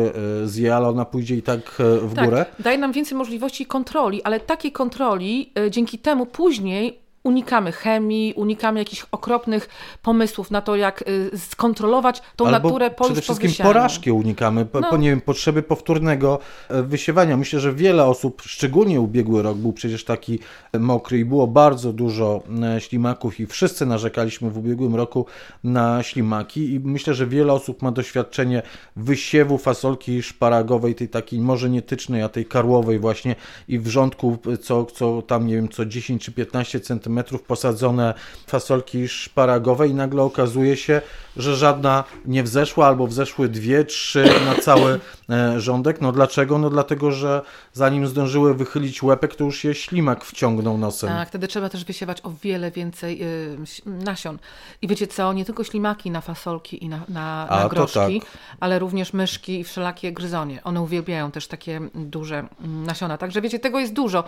[0.46, 2.46] zje, ale ona pójdzie i tak e, w Tak, górę.
[2.60, 8.80] daje nam więcej możliwości kontroli, ale takiej kontroli e, dzięki temu później unikamy chemii, unikamy
[8.80, 9.70] jakichś okropnych
[10.02, 13.70] pomysłów na to, jak e, skontrolować tą Albo naturę po przede po wszystkim wysianiu.
[13.70, 14.90] porażki unikamy, po, No.
[14.90, 17.38] po, nie wiem, potrzeby powtórnego e, wysiewania.
[17.38, 20.40] Myślę, że wiele osób, szczególnie ubiegły rok, był przecież taki
[20.80, 22.44] mokry i było bardzo dużo
[22.76, 25.26] e, ślimaków i wszyscy narzekaliśmy w ubiegłym roku
[25.64, 28.62] na ślimaki i myślę, że wiele osób ma doświadczenie
[28.96, 33.36] wysiewu fasolki szparagowej, tej takiej może nie tycznej, a tej karłowej właśnie
[33.68, 36.80] i wrzątku, co, co tam, nie wiem, co 10 czy 15
[37.14, 38.14] centymetrów posadzone
[38.48, 41.02] fasolki szparagowe i nagle okazuje się,
[41.38, 45.00] że żadna nie wzeszła albo wzeszły dwie, trzy na cały
[45.30, 46.02] e, rządek.
[46.02, 46.58] No dlaczego?
[46.58, 47.42] No dlatego, że
[47.74, 51.10] zanim zdążyły wychylić łepek, to już je ślimak wciągnął nosem.
[51.10, 54.38] Tak, wtedy trzeba też wysiewać o wiele więcej y, ś- nasion.
[54.82, 58.30] I wiecie co, nie tylko ślimaki na fasolki i na, na, A, na groszki, tak.
[58.60, 60.64] ale również myszki i wszelakie gryzonie.
[60.64, 63.18] One uwielbiają też takie duże mm, nasiona.
[63.18, 64.24] Także wiecie, tego jest dużo.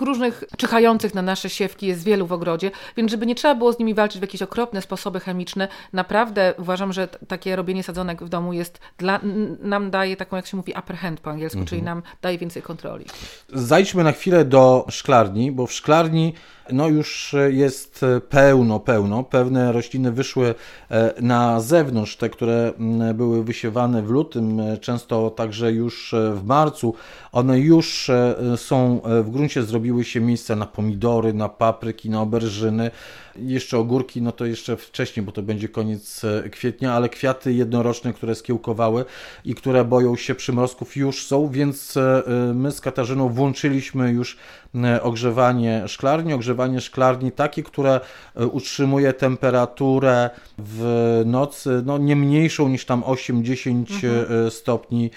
[0.00, 3.78] Różnych czyhających na nasze siewki jest wielu w ogrodzie, więc żeby nie trzeba było z
[3.78, 8.52] nimi walczyć w jakieś okropne sposoby chemiczne, naprawdę uważam, że takie robienie sadzonek w domu
[8.52, 9.20] jest dla,
[9.60, 11.98] nam daje taką, jak się mówi, upper hand po angielsku, czyli Mhm.
[11.98, 13.04] nam daje więcej kontroli.
[13.52, 16.34] Zajdźmy na chwilę do szklarni, bo w szklarni
[16.72, 19.24] no już jest pełno, pełno.
[19.24, 20.54] Pewne rośliny wyszły
[20.90, 22.72] e, na zewnątrz, te, które
[23.14, 26.94] były wysiewane w lutym, e, często także już e, w marcu.
[27.32, 28.10] One już
[28.56, 31.48] są w gruncie, zrobiły się miejsce na pomidory, na
[31.84, 32.90] papryki, na oberżyny.
[33.36, 38.12] Jeszcze ogórki, no to jeszcze wcześniej, bo to będzie koniec e, kwietnia, ale kwiaty jednoroczne,
[38.12, 39.04] które skiełkowały
[39.44, 44.36] i które boją się przymrozków już są, więc e, e, my z Katarzyną włączyliśmy już
[45.02, 46.32] ogrzewanie szklarni.
[46.32, 48.00] Ogrzewanie szklarni takie, które
[48.52, 53.84] utrzymuje temperaturę w nocy no, nie mniejszą niż tam 8-10
[54.46, 55.10] e, stopni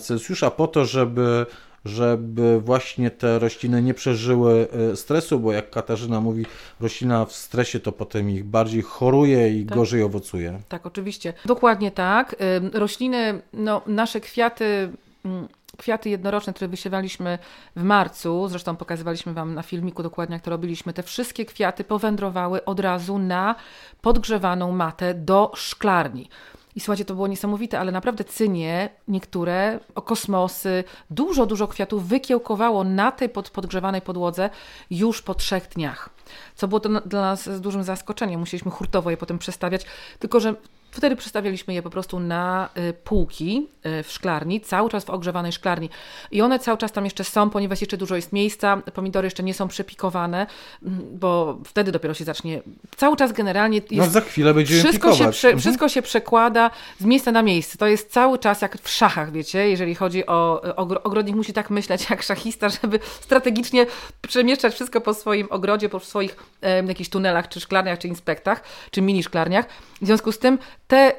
[0.00, 1.46] Celsjusza, po to, żeby
[1.86, 6.46] żeby właśnie te rośliny nie przeżyły e, stresu, bo jak Katarzyna mówi,
[6.80, 9.78] roślina w stresie to potem ich bardziej choruje i Tak.
[9.78, 10.60] gorzej owocuje.
[10.68, 11.32] Tak, oczywiście.
[11.44, 12.36] Dokładnie tak.
[12.56, 14.92] Ym, Rośliny, no, nasze kwiaty,
[15.24, 17.38] mm, kwiaty jednoroczne, które wysiewaliśmy
[17.76, 22.64] w marcu, zresztą pokazywaliśmy Wam na filmiku dokładnie, jak to robiliśmy, te wszystkie kwiaty powędrowały
[22.64, 23.54] od razu na
[24.00, 26.28] podgrzewaną matę do szklarni.
[26.76, 32.84] I słuchajcie, to było niesamowite, ale naprawdę cynie, niektóre, o kosmosy, dużo, dużo kwiatów wykiełkowało
[32.84, 34.50] na tej pod, podgrzewanej podłodze
[34.90, 36.10] już po trzech dniach.
[36.54, 38.40] Co było to dla nas z dużym zaskoczeniem.
[38.40, 39.86] Musieliśmy hurtowo je potem przestawiać.
[40.18, 40.54] Tylko, że
[40.96, 45.52] Wtedy przestawialiśmy je po prostu na y, półki y, w szklarni, cały czas w ogrzewanej
[45.52, 45.90] szklarni.
[46.30, 48.82] I one cały czas tam jeszcze są, ponieważ jeszcze dużo jest miejsca.
[48.94, 50.46] Pomidory jeszcze nie są przepikowane,
[50.82, 52.62] mm, bo wtedy dopiero się zacznie.
[52.96, 53.76] Cały czas generalnie.
[53.76, 55.18] Jest, no za chwilę będziemy wszystko pikować.
[55.18, 55.60] się, prze, Mhm.
[55.60, 57.78] wszystko się przekłada z miejsca na miejsce.
[57.78, 61.70] To jest cały czas jak w szachach, wiecie, jeżeli chodzi o ogro- ogrodnik musi tak
[61.70, 63.86] myśleć jak szachista, żeby strategicznie
[64.28, 69.02] przemieszczać wszystko po swoim ogrodzie, po swoich e, jakichś tunelach, czy szklarniach, czy inspektach, czy
[69.02, 69.66] mini szklarniach.
[70.02, 71.12] W związku z tym te,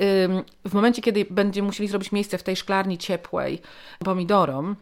[0.65, 3.61] w momencie, kiedy będziemy musieli zrobić miejsce w tej szklarni ciepłej
[3.99, 4.75] pomidorom,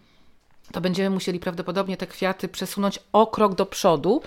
[0.71, 4.21] to będziemy musieli prawdopodobnie te kwiaty przesunąć o krok do przodu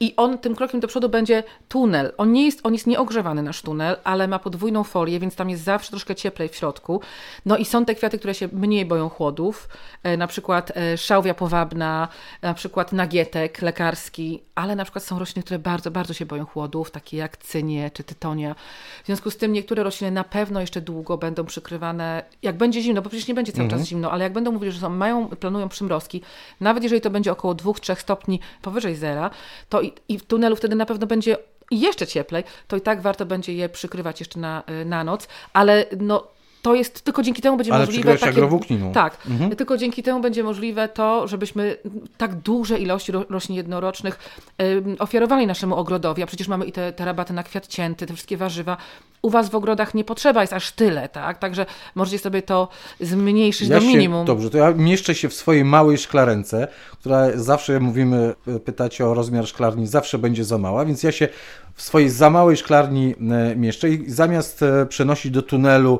[0.00, 2.12] i on tym krokiem do przodu będzie tunel.
[2.16, 5.62] On nie jest, on jest nieogrzewany nasz tunel, ale ma podwójną folię, więc tam jest
[5.62, 7.00] zawsze troszkę cieplej w środku.
[7.46, 9.68] No i są te kwiaty, które się mniej boją chłodów,
[10.02, 12.08] e, na przykład e, szałwia powabna,
[12.42, 16.90] na przykład nagietek lekarski, ale na przykład są rośliny, które bardzo, bardzo się boją chłodów,
[16.90, 18.54] takie jak cynie czy tytonia.
[19.02, 23.02] W związku z tym niektóre rośliny na pewno jeszcze długo będą przykrywane, jak będzie zimno,
[23.02, 25.68] bo przecież nie będzie cały czas zimno, ale jak będą mówili, że są, mają, planują
[25.68, 26.22] przymrozki,
[26.60, 29.30] nawet jeżeli to będzie około 2-3 stopni powyżej zera,
[29.68, 31.36] to i, i w tunelu wtedy na pewno będzie
[31.70, 35.86] jeszcze cieplej, to i tak warto będzie je przykrywać jeszcze na, y, na noc, ale
[36.00, 36.26] no
[36.62, 38.32] to jest tylko dzięki temu będzie Ale możliwe takie.
[38.92, 39.18] Tak,
[39.58, 41.76] tylko dzięki temu będzie możliwe to, żebyśmy
[42.16, 44.18] tak duże ilości ro- roślin jednorocznych
[44.62, 48.14] ym, ofiarowali naszemu ogrodowi, a przecież mamy i te, te rabaty na kwiat cięty, te
[48.14, 48.76] wszystkie warzywa.
[49.22, 51.38] U Was w ogrodach nie potrzeba jest aż tyle, tak?
[51.38, 52.68] Także możecie sobie to
[53.00, 54.26] zmniejszyć do się, minimum.
[54.26, 59.14] Dobrze, to ja mieszczę się w swojej małej szklarence, która zawsze mówimy, e, pytacie o
[59.14, 61.28] rozmiar szklarni, zawsze będzie za mała, więc ja się
[61.74, 63.14] w swojej za małej szklarni
[63.52, 65.98] e, mieszczę i zamiast e, przenosić do tunelu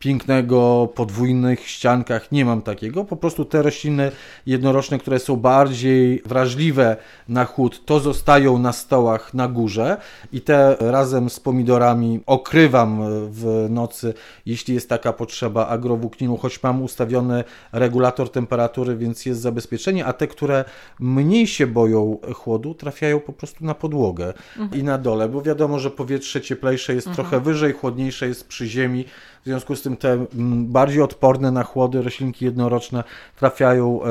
[0.00, 3.04] pięknego, podwójnych ściankach, nie mam takiego.
[3.04, 4.12] Po prostu te rośliny
[4.46, 6.96] jednoroczne, które są bardziej wrażliwe
[7.28, 9.96] na chłód, to zostają na stołach na górze.
[10.32, 14.14] I te razem z pomidorami okrywam w nocy,
[14.46, 20.26] jeśli jest taka potrzeba agrowłókniną, choć mam ustawiony regulator temperatury, więc jest zabezpieczenie, a te,
[20.26, 20.64] które
[21.00, 24.32] mniej się boją chłodu, trafiają po prostu na podłogę
[24.72, 29.04] i na dole, bo wiadomo, że powietrze cieplejsze jest trochę wyżej, chłodniejsze jest przy ziemi,
[29.42, 33.04] w związku z tym te mm, bardziej odporne na chłody roślinki jednoroczne
[33.38, 34.08] trafiają e,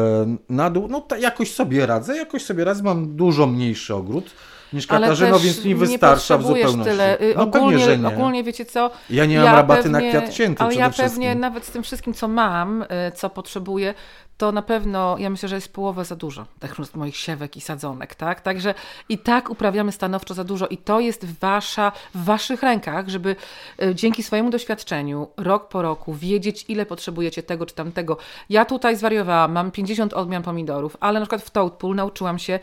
[0.50, 0.88] na dół.
[0.88, 2.84] No to jakoś sobie radzę, jakoś sobie radzę.
[2.84, 4.32] Mam dużo mniejszy ogród
[4.74, 6.92] niż Katarzyno, więc mi wystarcza w zupełności.
[6.92, 7.22] Tyle.
[7.22, 8.08] Y, No ogólnie, pewnie, że nie.
[8.08, 8.92] ogólnie wiecie co?
[9.10, 11.10] Ja nie mam rabaty na kwiat cięty Ale ja wszystkim.
[11.12, 13.94] pewnie nawet z tym wszystkim, co mam, y, co potrzebuję,
[14.40, 18.16] to na pewno, ja myślę, że jest połowę za dużo tych moich siewek i sadzonek,
[18.16, 18.42] tak?
[18.42, 18.74] Także
[19.10, 23.36] i tak uprawiamy stanowczo za dużo i to jest wasza, w waszych rękach, żeby
[23.84, 28.18] y, dzięki swojemu doświadczeniu rok po roku wiedzieć, ile potrzebujecie tego czy tamtego.
[28.50, 32.60] Ja tutaj zwariowałam, mam 50 odmian pomidorów, ale na przykład w Toadpool nauczyłam się,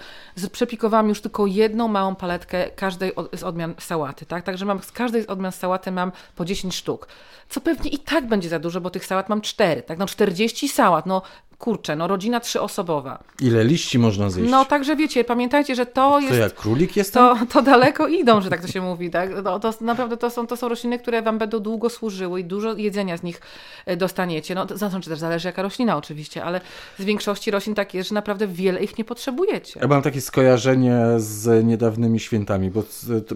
[0.53, 4.45] przepikowałam już tylko jedną małą paletkę każdej z odmian sałaty, tak?
[4.45, 7.09] Także mam z każdej z odmian sałaty mam po 10 sztuk.
[7.49, 9.99] Co pewnie i tak będzie za dużo, bo tych sałat mam 4, tak?
[9.99, 11.23] No 40 sałat, no
[11.59, 13.25] kurczę, no rodzina trzyosobowa.
[13.41, 14.51] Ile liści można zjeść?
[14.51, 17.23] No także wiecie, pamiętajcie, że to to jest jak królik jestem?
[17.23, 19.11] to, to daleko idą, że tak to się mówi.
[19.11, 19.31] Tak?
[19.45, 22.75] No, to naprawdę to są, to są rośliny, które wam będą długo służyły i dużo
[22.75, 23.41] jedzenia z nich
[23.87, 24.55] e, dostaniecie.
[24.55, 26.61] No, to znaczy też zależy jaka roślina oczywiście, ale
[26.99, 29.81] z większości roślin tak jest, że naprawdę wiele ich nie potrzebujecie.
[29.81, 32.83] Ja mam takie skojarzenie z niedawnymi świętami, bo,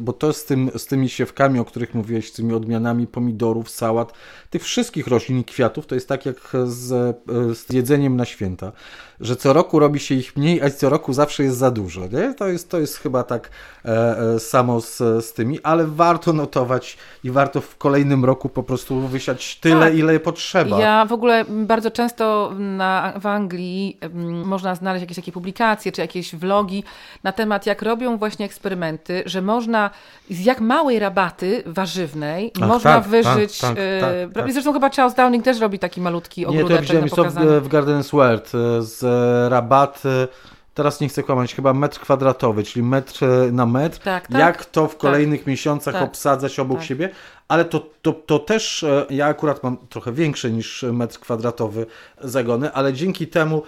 [0.01, 4.13] bo to z, tym, z tymi siewkami, o których mówiłeś, z tymi odmianami pomidorów, sałat,
[4.51, 7.17] tych wszystkich roślin i kwiatów, to jest tak jak z,
[7.59, 8.73] z jedzeniem na święta,
[9.21, 12.07] że co roku robi się ich mniej, a co roku zawsze jest za dużo.
[12.07, 12.35] Nie?
[12.35, 13.51] To, jest, to jest chyba tak
[13.85, 18.63] e, e, samo z, z tymi, ale warto notować i warto w kolejnym roku po
[18.63, 19.95] prostu wysiać tyle, Tak.
[19.95, 20.81] ile potrzeba.
[20.81, 26.01] Ja w ogóle bardzo często na, w Anglii mm, można znaleźć jakieś takie publikacje czy
[26.01, 26.85] jakieś vlogi
[27.23, 29.91] na temat, jak robią właśnie eksperymenty, że można
[30.31, 33.59] z jak małej rabaty warzywnej Ach, można tak, wyżyć.
[33.59, 34.01] tak, tak, e,
[34.35, 34.53] tak, tak.
[34.53, 37.61] Zresztą chyba Charles Downing też robi taki malutki Nie, to ja widziałem na pokazanie.
[37.61, 39.03] w, Garden's World e, z
[39.53, 40.29] rabaty,
[40.75, 44.39] teraz nie chcę kłamać, chyba metr kwadratowy, czyli metr e, na metr, Tak, tak.
[44.39, 46.87] jak to w kolejnych miesiącach tak, obsadzać obok tak.
[46.87, 47.09] siebie,
[47.49, 51.87] ale to, to, to też, e, ja akurat mam trochę większe niż metr kwadratowy
[52.21, 53.63] zagony, ale dzięki temu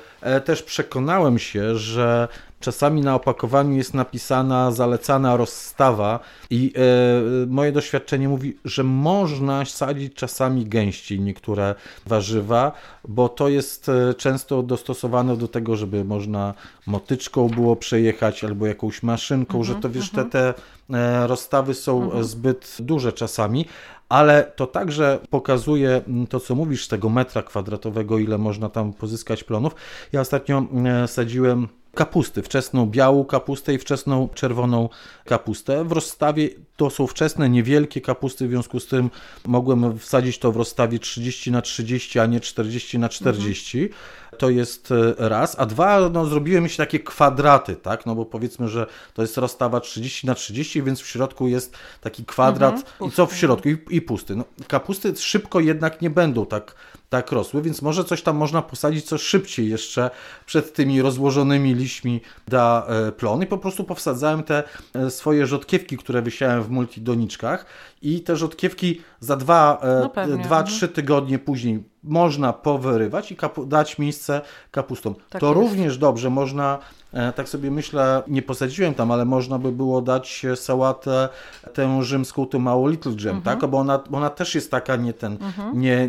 [0.44, 2.28] też przekonałem się, że
[2.62, 10.14] czasami na opakowaniu jest napisana zalecana rozstawa i e, moje doświadczenie mówi, że można sadzić
[10.14, 11.74] czasami gęściej niektóre
[12.06, 12.72] warzywa,
[13.08, 16.54] bo to jest e, często dostosowane do tego, żeby można
[16.86, 20.54] motyczką było przejechać albo jakąś maszynką, że to wiesz, te, te
[20.90, 23.66] e, rozstawy są e, zbyt duże czasami.
[24.08, 29.44] Ale to także pokazuje to, co mówisz, z tego metra kwadratowego, ile można tam pozyskać
[29.44, 29.74] plonów.
[30.12, 30.64] Ja ostatnio
[31.06, 34.88] sadziłem kapusty, wczesną białą kapustę i wczesną czerwoną
[35.24, 35.84] kapustę.
[35.84, 39.10] W rozstawie to są wczesne, niewielkie kapusty, w związku z tym
[39.46, 43.82] mogłem wsadzić to w rozstawie 30 na 30, a nie 40 na 40.
[43.82, 44.00] Mhm.
[44.38, 48.68] To jest e, raz, a dwa, no zrobiłem się takie kwadraty, tak, no bo powiedzmy,
[48.68, 53.14] że to jest rozstawa 30 na 30, więc w środku jest taki kwadrat mhm, i
[53.14, 54.36] co w środku i, i pusty.
[54.36, 56.74] No, kapusty szybko jednak nie będą tak
[57.12, 60.10] tak rosły, więc może coś tam można posadzić co szybciej jeszcze
[60.46, 63.42] przed tymi rozłożonymi liśćmi da e, plon.
[63.42, 64.62] I po prostu powsadzałem te
[64.94, 67.66] e, swoje rzodkiewki, które wysiałem w multidoniczkach
[68.02, 70.66] i te rzodkiewki za dwa, e, no dwa mhm.
[70.66, 75.14] trzy tygodnie później można powyrywać i dać miejsce kapustom.
[75.30, 75.56] Tak to jest.
[75.56, 76.78] również dobrze można
[77.12, 81.28] E, tak sobie myślę, nie posadziłem tam, ale można by było dać sałatę
[81.74, 83.42] tę rzymską, tę małą Little Gem, mhm.
[83.42, 83.70] tak?
[83.70, 85.80] Bo ona, ona też jest taka nie ten, mhm.
[85.80, 86.08] nie,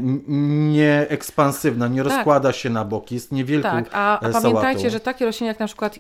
[0.72, 2.14] nie ekspansywna, nie tak.
[2.14, 5.68] rozkłada się na boki, jest niewielką Tak, a, a pamiętajcie, że takie rośliny jak na
[5.68, 6.00] przykład y,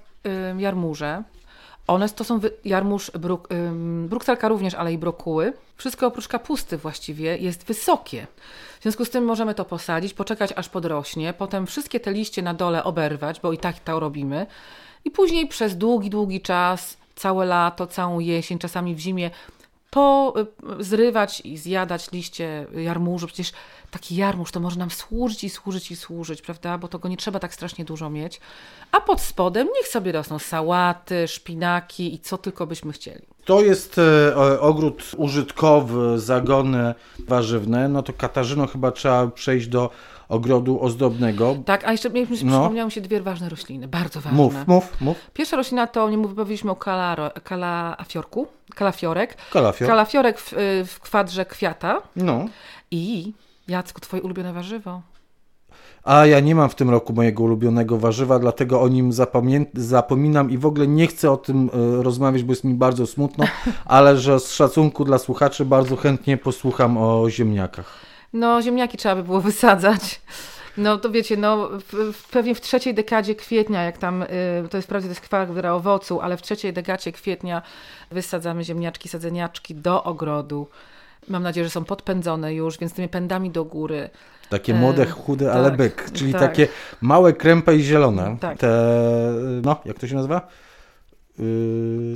[0.57, 1.24] jarmuże,
[1.88, 5.53] one to są jarmuż, bruk, ym, brukselka również, ale i brokuły.
[5.77, 8.27] Wszystko oprócz kapusty właściwie jest wysokie.
[8.79, 12.53] W związku z tym możemy to posadzić, poczekać aż podrośnie, potem wszystkie te liście na
[12.53, 14.45] dole oberwać, bo i tak to robimy
[15.05, 19.31] i później przez długi, długi czas, całe lato, całą jesień, czasami w zimie,
[19.93, 20.33] po
[20.79, 23.27] y, zrywać i zjadać liście jarmużu.
[23.27, 23.51] Przecież
[23.91, 26.77] taki jarmuż to może nam służyć i służyć i służyć, prawda?
[26.77, 28.39] Bo to go nie trzeba tak strasznie dużo mieć.
[28.91, 33.21] A pod spodem niech sobie rosną sałaty, szpinaki i co tylko byśmy chcieli.
[33.45, 37.89] To jest e, ogród użytkowy, zagony warzywne.
[37.89, 39.89] No to Katarzyno chyba trzeba przejść do
[40.34, 41.55] ogrodu ozdobnego.
[41.65, 42.27] Tak, a jeszcze mi no.
[42.36, 44.38] przypomniały się dwie ważne rośliny, bardzo ważne.
[44.38, 45.17] Mów, mów, mów.
[45.34, 49.38] Pierwsza roślina to, nie mówiliśmy o kalaro, kalafiorku, kalafiorek.
[49.51, 49.89] Kalafior.
[49.89, 50.53] Kalafiorek w,
[50.88, 52.01] w kwadrze kwiata.
[52.15, 52.45] No.
[52.91, 53.34] I
[53.67, 55.01] Jacku, twoje ulubione warzywo?
[56.03, 59.11] A ja nie mam w tym roku mojego ulubionego warzywa, dlatego o nim
[59.73, 63.45] zapominam i w ogóle nie chcę o tym e, rozmawiać, bo jest mi bardzo smutno,
[63.86, 68.02] ale że z szacunku dla słuchaczy bardzo chętnie posłucham o ziemniakach.
[68.34, 70.21] No, ziemniaki trzeba by było wysadzać.
[70.77, 71.69] No to wiecie, no
[72.13, 74.27] w, pewnie w trzeciej dekadzie kwietnia, jak tam, y,
[74.69, 77.61] to jest prawda, to jest kwadra owocu, ale w trzeciej dekadzie kwietnia
[78.11, 80.67] wysadzamy ziemniaczki, sadzeniaczki do ogrodu.
[81.27, 84.09] Mam nadzieję, że są podpędzone już, więc tymi pędami do góry.
[84.49, 86.41] Takie młode, chude, tak, ale byk, czyli tak.
[86.41, 86.67] takie
[87.01, 88.38] małe, krępe i zielone.
[88.39, 88.57] Tak.
[88.57, 88.93] Te,
[89.63, 90.47] no, jak to się nazywa?
[91.39, 91.45] Yy,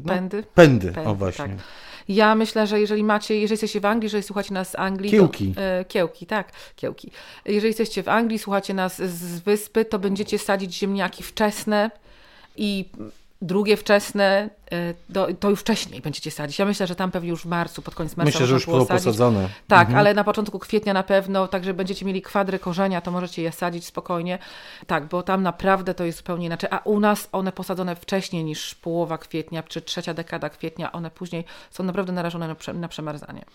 [0.05, 0.43] no, pędy.
[0.55, 1.45] Pędy, pędy o właśnie.
[1.45, 1.86] Tak.
[2.07, 5.11] Ja myślę, że jeżeli macie, jeżeli jesteście w Anglii, jeżeli słuchacie nas z Anglii.
[5.11, 5.53] Kiełki.
[5.55, 7.11] To, e, kiełki, tak, kiełki.
[7.45, 11.91] Jeżeli jesteście w Anglii, słuchacie nas z wyspy, to będziecie sadzić ziemniaki wczesne
[12.57, 12.85] i
[13.41, 14.49] drugie wczesne,
[15.09, 16.59] do, to już wcześniej będziecie sadzić.
[16.59, 18.85] Ja myślę, że tam pewnie już w marcu, pod koniec marca Myślę, że już było
[18.85, 19.49] posadzone.
[19.67, 19.99] Tak, mhm.
[19.99, 23.85] ale na początku kwietnia na pewno, także będziecie mieli kwadry korzenia, to możecie je sadzić
[23.85, 24.39] spokojnie.
[24.87, 26.69] Tak, bo tam naprawdę to jest zupełnie inaczej.
[26.71, 31.45] A u nas one posadzone wcześniej niż połowa kwietnia, czy trzecia dekada kwietnia, one później
[31.71, 33.45] są naprawdę narażone na, prze, na przemarzanie.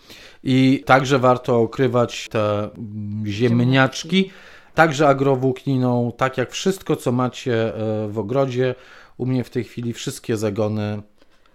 [0.43, 2.69] I także warto okrywać te
[3.25, 4.31] ziemniaczki,
[4.75, 8.75] także agrowłókniną, tak jak wszystko, co macie e, w ogrodzie,
[9.23, 11.01] u mnie w tej chwili wszystkie zagony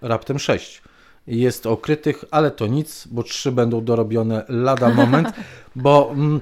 [0.03, 0.83] raptem 6
[1.27, 5.29] jest okrytych, ale to nic, bo trzy będą dorobione lada moment,
[5.77, 6.41] bo mm,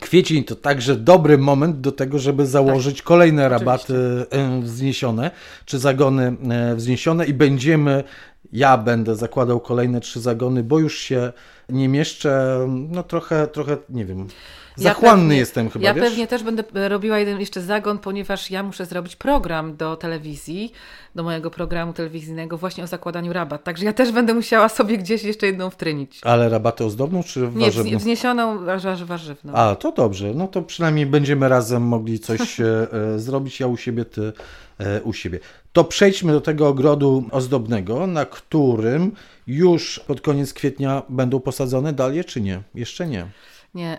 [0.00, 4.56] kwiecień to także dobry moment do tego, żeby założyć tak, kolejne rabaty oczywiście.
[4.56, 5.30] E, wzniesione,
[5.64, 8.04] czy zagony e, wzniesione i będziemy,
[8.52, 11.32] ja będę zakładał kolejne trzy zagony, bo już się
[11.68, 14.28] nie mieszczę, no trochę, trochę, nie wiem,
[14.76, 16.04] Zachłanny ja pewnie, jestem chyba, Ja wiesz?
[16.04, 20.72] pewnie też będę robiła jeden jeszcze zagon, ponieważ ja muszę zrobić program do telewizji,
[21.14, 23.64] do mojego programu telewizyjnego właśnie o zakładaniu rabat.
[23.64, 26.20] Także ja też będę musiała sobie gdzieś jeszcze jedną wtrynić.
[26.22, 27.90] Ale rabatę ozdobną czy warzywną?
[27.90, 28.58] Nie, wzniesioną
[29.04, 29.52] warzywną.
[29.54, 30.34] A, to dobrze.
[30.34, 33.60] No to przynajmniej będziemy razem mogli coś e, e, zrobić.
[33.60, 34.32] Ja u siebie, ty
[34.78, 35.38] e, u siebie.
[35.72, 39.12] To przejdźmy do tego ogrodu ozdobnego, na którym
[39.46, 42.62] już pod koniec kwietnia będą posadzone dalie, czy nie?
[42.74, 43.26] Jeszcze nie.
[43.74, 43.98] Nie.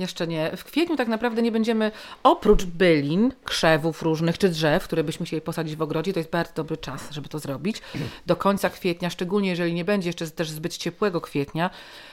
[0.00, 0.56] Jeszcze nie.
[0.56, 1.92] W kwietniu tak naprawdę nie będziemy,
[2.22, 6.52] oprócz bylin, krzewów różnych czy drzew, które byśmy chcieli posadzić w ogrodzie, to jest bardzo
[6.54, 7.82] dobry czas, żeby to zrobić.
[8.26, 11.70] Do końca kwietnia, szczególnie jeżeli nie będzie jeszcze też zbyt ciepłego kwietnia,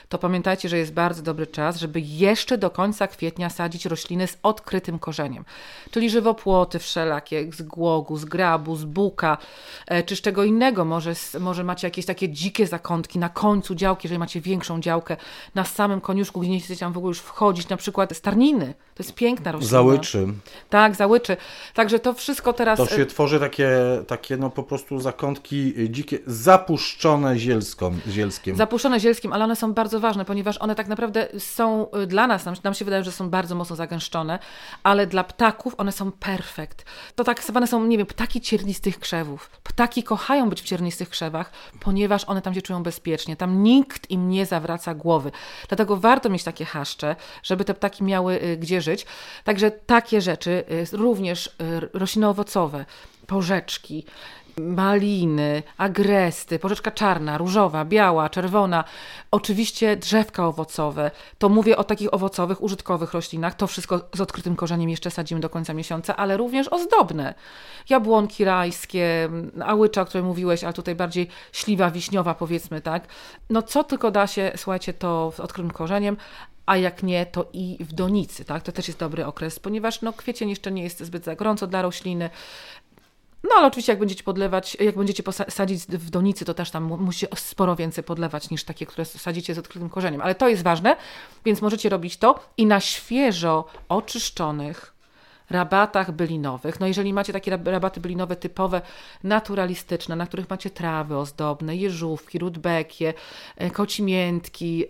[0.08, 4.38] to pamiętajcie, że jest bardzo dobry czas, żeby jeszcze do końca kwietnia sadzić rośliny z
[4.42, 5.44] odkrytym korzeniem.
[5.90, 9.38] Czyli żywopłoty wszelakie, z głogu, z grabu, z buka,
[9.86, 10.84] e, czy z czego innego.
[10.84, 15.16] Może, może macie jakieś takie dzikie zakątki na końcu działki, jeżeli macie większą działkę,
[15.54, 18.74] na samym koniuszku, gdzie nie chcecie tam w ogóle już wchodzić, na przykład starniny.
[18.94, 19.70] To jest piękna roślina.
[19.70, 20.26] Załyczy.
[20.70, 21.36] Tak, załyczy.
[21.74, 22.78] Także to wszystko teraz...
[22.78, 23.70] To się tworzy takie,
[24.06, 28.56] takie no po prostu zakątki dzikie, zapuszczone zielską, zielskiem.
[28.56, 32.26] Zapuszczone zielskim, ale one są bardzo bardzo ważne, ponieważ one tak naprawdę są y, dla
[32.26, 34.38] nas, nam, nam się wydaje, że są bardzo mocno zagęszczone,
[34.82, 36.84] ale dla ptaków one są perfekt.
[37.14, 39.50] To tak zwane są, nie wiem, ptaki ciernistych krzewów.
[39.62, 43.36] Ptaki kochają być w ciernistych krzewach, ponieważ one tam się czują bezpiecznie.
[43.36, 45.30] Tam nikt im nie zawraca głowy.
[45.68, 49.06] Dlatego warto mieć takie haszcze, żeby te ptaki miały y, gdzie żyć.
[49.44, 51.56] Także takie rzeczy, y, również
[51.92, 52.84] rośliny owocowe,
[53.26, 54.04] porzeczki,
[54.60, 58.84] maliny, agresty, porzeczka czarna, różowa, biała, czerwona,
[59.30, 61.10] oczywiście drzewka owocowe.
[61.38, 63.54] To mówię o takich owocowych, użytkowych roślinach.
[63.54, 67.34] To wszystko z odkrytym korzeniem jeszcze sadzimy do końca miesiąca, ale również ozdobne.
[67.90, 69.28] Jabłonki rajskie,
[69.64, 73.06] ałycza, o której mówiłeś, ale tutaj bardziej śliwa wiśniowa powiedzmy, tak.
[73.50, 76.16] No co tylko da się, słuchajcie, to z odkrytym korzeniem,
[76.66, 78.62] a jak nie, to i w donicy, tak?
[78.62, 81.82] To też jest dobry okres, ponieważ no, kwiecień jeszcze nie jest zbyt za gorąco dla
[81.82, 82.30] rośliny.
[83.44, 87.26] No ale oczywiście jak będziecie podlewać, jak będziecie sadzić w donicy, to też tam musi
[87.36, 90.20] sporo więcej podlewać niż takie, które sadzicie z odkrytym korzeniem.
[90.20, 90.96] Ale to jest ważne,
[91.44, 94.97] więc możecie robić to i na świeżo oczyszczonych,
[95.50, 96.80] rabatach bylinowych.
[96.80, 98.80] No jeżeli macie takie rabaty bylinowe typowe,
[99.24, 103.14] naturalistyczne, na których macie trawy ozdobne, jeżówki, rudbekie,
[103.56, 104.84] e, kocimiętki,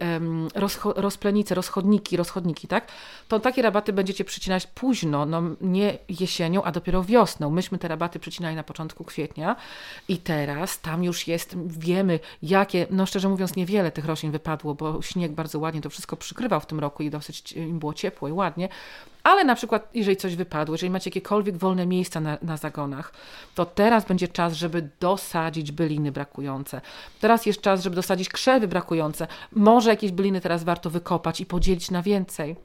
[0.96, 2.88] rozplenice, rozchodniki, rozchodniki, tak?
[3.28, 7.50] To takie rabaty będziecie przycinać późno, no nie jesienią, a dopiero wiosną.
[7.50, 9.56] Myśmy te rabaty przycinali na początku kwietnia
[10.09, 15.02] i teraz tam już jest, wiemy jakie, no szczerze mówiąc niewiele tych roślin wypadło, bo
[15.02, 18.32] śnieg bardzo ładnie to wszystko przykrywał w tym roku i dosyć im było ciepło i
[18.32, 18.68] ładnie,
[19.29, 23.12] ale na przykład, jeżeli coś wypadło, jeżeli macie jakiekolwiek wolne miejsca na, na zagonach,
[23.55, 26.81] to teraz będzie czas, żeby dosadzić byliny brakujące.
[27.20, 29.26] Teraz jest czas, żeby dosadzić krzewy brakujące.
[29.53, 32.57] Może jakieś byliny teraz warto wykopać i podzielić na więcej.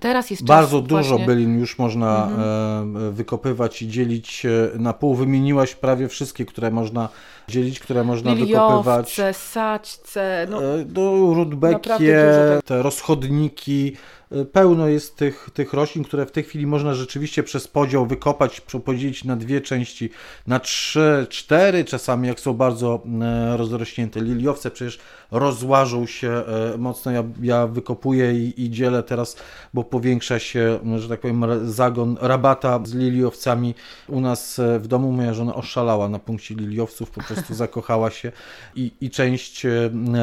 [0.00, 1.26] Teraz jest Bardzo dużo właśnie...
[1.26, 2.96] bylin już można mhm.
[2.96, 4.46] E, wykopywać i dzielić
[4.78, 5.14] na pół.
[5.14, 7.08] Wymieniłaś prawie wszystkie, które można
[7.48, 9.16] dzielić, które można Liliowce, wykopywać.
[9.32, 10.60] saćce, no,
[10.94, 12.24] no rudbekie,
[12.64, 13.96] te rozchodniki,
[14.32, 18.60] Y, pełno jest tych, tych roślin, które w tej chwili można rzeczywiście przez podział wykopać,
[18.60, 20.10] podzielić na dwie części,
[20.46, 24.20] na trzy, cztery czasami, jak są bardzo e, rozrośnięte.
[24.20, 24.98] Liliowce przecież
[25.30, 27.12] rozłażą się e, mocno.
[27.12, 29.36] Ja, ja wykopuję i, i dzielę teraz,
[29.74, 33.74] bo powiększa się, że tak powiem, zagon rabata z liliowcami.
[34.08, 38.32] U nas e, w domu moja żona oszalała na punkcie liliowców, po prostu zakochała się
[38.74, 39.66] i, i część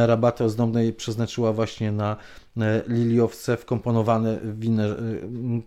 [0.06, 2.18] rabaty ozdobnej przeznaczyła właśnie na
[2.62, 4.96] E, liliowce wkomponowane w inne e,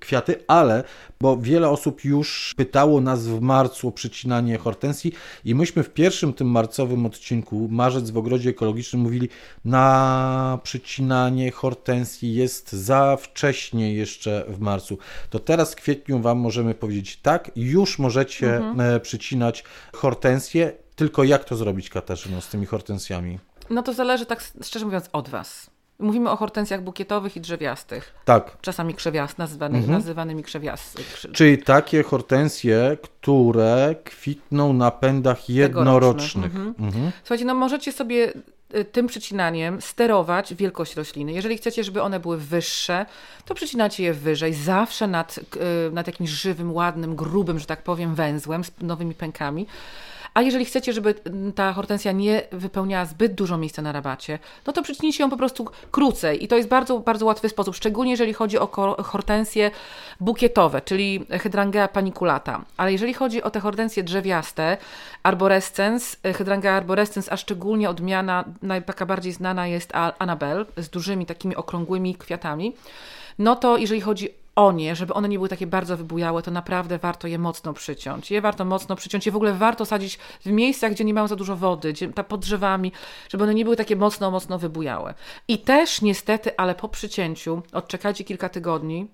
[0.00, 0.84] kwiaty, ale
[1.20, 5.12] bo wiele osób już pytało nas w marcu o przycinanie hortensji
[5.44, 9.28] i myśmy w pierwszym tym marcowym odcinku, marzec w ogrodzie ekologicznym, mówili
[9.64, 14.98] na przycinanie hortensji jest za wcześnie jeszcze w marcu.
[15.30, 18.80] To teraz w kwietniu Wam możemy powiedzieć tak, już możecie mhm.
[18.80, 23.38] E, przycinać hortensję, tylko jak to zrobić Katarzyno z tymi hortensjami?
[23.70, 25.70] No to zależy tak szczerze mówiąc od Was.
[25.98, 28.14] Mówimy o hortensjach bukietowych i drzewiastych.
[28.24, 28.56] Tak.
[28.60, 29.98] Czasami krzewiast, nazywany, mhm.
[29.98, 31.24] nazywanymi krzewiastych.
[31.32, 36.56] Czyli takie hortensje, które kwitną na pędach jednorocznych.
[36.56, 36.74] Mhm.
[36.78, 37.10] Mhm.
[37.22, 38.32] Słuchajcie, no możecie sobie
[38.74, 41.32] y, tym przycinaniem sterować wielkość rośliny.
[41.32, 43.06] Jeżeli chcecie, żeby one były wyższe,
[43.44, 45.40] to przycinacie je wyżej, zawsze nad,
[45.92, 49.66] nad jakimś żywym, ładnym, grubym, że tak powiem, węzłem z nowymi pękami.
[50.38, 51.14] A jeżeli chcecie, żeby
[51.54, 55.66] ta hortensja nie wypełniała zbyt dużo miejsca na rabacie, no to przycinijcie ją po prostu
[55.90, 56.44] krócej.
[56.44, 58.66] I to jest bardzo, bardzo łatwy sposób, szczególnie jeżeli chodzi o
[59.02, 59.70] hortensje
[60.20, 62.64] bukietowe, czyli Hydrangea paniculata.
[62.76, 64.76] Ale jeżeli chodzi o te hortensje drzewiaste,
[65.22, 68.44] arborescens, Hydrangea arborescens, a szczególnie odmiana,
[68.86, 72.74] taka bardziej znana jest Annabelle, z dużymi takimi okrągłymi kwiatami,
[73.38, 74.28] no to jeżeli chodzi
[74.58, 78.30] o nie, żeby one nie były takie bardzo wybujałe, to naprawdę warto je mocno przyciąć.
[78.30, 81.36] Je warto mocno przyciąć i w ogóle warto sadzić w miejscach, gdzie nie mają za
[81.36, 82.92] dużo wody, gdzie, ta pod drzewami,
[83.28, 85.14] żeby one nie były takie mocno, mocno wybujałe.
[85.48, 89.08] I też niestety, ale po przycięciu, odczekajcie kilka tygodni,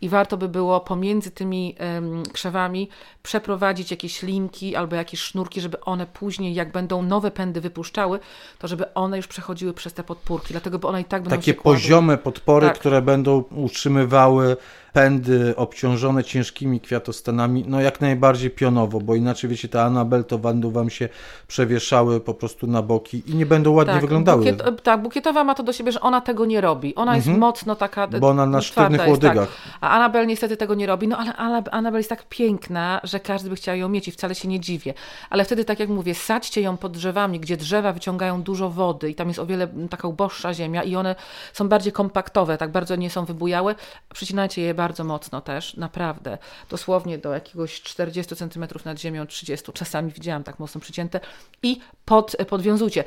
[0.00, 2.88] i warto by było pomiędzy tymi um, krzewami
[3.22, 8.20] przeprowadzić jakieś linki albo jakieś sznurki, żeby one później, jak będą nowe pędy wypuszczały,
[8.58, 11.54] to żeby one już przechodziły przez te podpórki, dlatego bo one i tak będą Takie
[11.54, 12.78] poziome podpory, tak.
[12.78, 14.56] które będą utrzymywały
[14.92, 20.70] pędy obciążone ciężkimi kwiatostanami, no jak najbardziej pionowo, bo inaczej wiecie, te Anabel to będą
[20.70, 21.08] wam się
[21.46, 24.38] przewieszały po prostu na boki i nie będą ładnie tak, wyglądały.
[24.44, 26.94] Bukiet, tak, bukietowa ma to do siebie, że ona tego nie robi.
[26.94, 27.40] Ona jest mhm.
[27.40, 28.06] mocno taka...
[28.06, 29.10] Bo ona na sztywnych tak.
[29.10, 29.48] łodygach.
[29.48, 29.78] Tak.
[29.80, 33.56] A Anabel niestety tego nie robi, no ale Anabel jest tak piękna, że każdy by
[33.56, 34.94] chciał ją mieć i wcale się nie dziwię.
[35.30, 39.14] Ale wtedy, tak jak mówię, sadźcie ją pod drzewami, gdzie drzewa wyciągają dużo wody i
[39.14, 41.14] tam jest o wiele taka uboższa ziemia i one
[41.52, 43.74] są bardziej kompaktowe, tak bardzo nie są wybujałe.
[44.14, 46.38] Przycinajcie je bardzo mocno też, naprawdę.
[46.70, 49.72] Dosłownie do jakiegoś 40 cm nad ziemią, 30.
[49.72, 51.20] Czasami widziałam tak mocno przycięte.
[51.62, 53.04] I pod, podwiązujcie.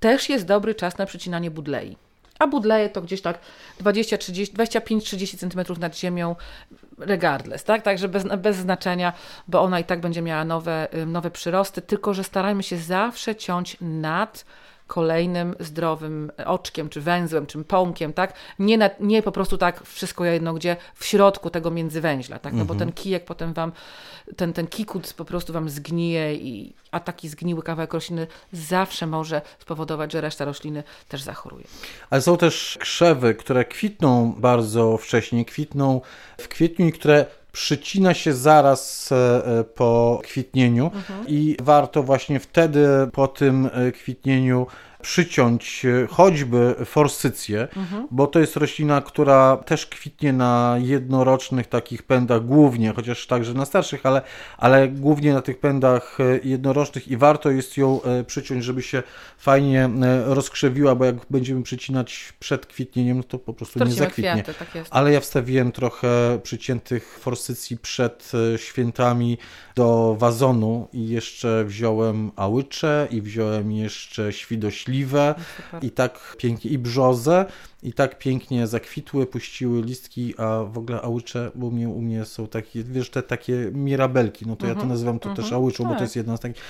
[0.00, 1.96] Też jest dobry czas na przycinanie budlei.
[2.38, 3.38] a budleje to gdzieś tak
[3.80, 6.36] 25-30 cm nad ziemią
[6.98, 7.82] regardless, tak?
[7.82, 9.12] Także bez, bez znaczenia,
[9.48, 13.76] bo ona i tak będzie miała nowe, nowe przyrosty, tylko że starajmy się zawsze ciąć
[13.80, 14.44] nad
[14.88, 18.32] kolejnym zdrowym oczkiem, czy węzłem, czy pąkiem, tak?
[18.58, 22.54] Nie, na, nie po prostu tak wszystko jedno, gdzie w środku tego międzywęźla, tak?
[22.54, 23.72] No bo ten kijek potem wam,
[24.36, 29.42] ten, ten kikut po prostu wam zgnije, i, a taki zgniły kawałek rośliny zawsze może
[29.58, 31.64] spowodować, że reszta rośliny też zachoruje.
[32.10, 36.00] Ale są też krzewy, które kwitną bardzo wcześnie, kwitną
[36.40, 37.26] w kwietniu i które
[37.58, 41.24] przycina się zaraz e, po kwitnieniu mhm.
[41.28, 44.66] i warto właśnie wtedy po tym e, kwitnieniu
[45.02, 48.08] przyciąć e, choćby forsycję, mhm.
[48.10, 53.64] bo to jest roślina, która też kwitnie na jednorocznych takich pędach głównie, chociaż także na
[53.64, 54.22] starszych, ale,
[54.58, 59.02] ale głównie na tych pędach e, jednorocznych i warto jest ją e, przyciąć, żeby się
[59.38, 59.90] fajnie
[60.24, 64.42] rozkrzewiła, bo jak będziemy przycinać przed kwitnieniem, no to po prostu nie zakwitnie.
[64.42, 69.38] Kwiaty, tak ale ja wstawiłem trochę przyciętych forsycji przed świętami
[69.76, 74.32] do wazonu i jeszcze wziąłem ałycze i wziąłem jeszcze
[74.88, 75.34] świdośliwe
[75.72, 77.44] no, i tak pięknie, i brzozę,
[77.82, 82.24] i tak pięknie zakwitły, puściły listki, a w ogóle ałycze, bo u mnie, u mnie
[82.24, 84.88] są takie, wiesz, te takie mirabelki, no to ja to mhm.
[84.88, 85.62] nazywam to też mhm.
[85.62, 86.02] ałyczą, bo to tak.
[86.02, 86.62] jest jedna z takich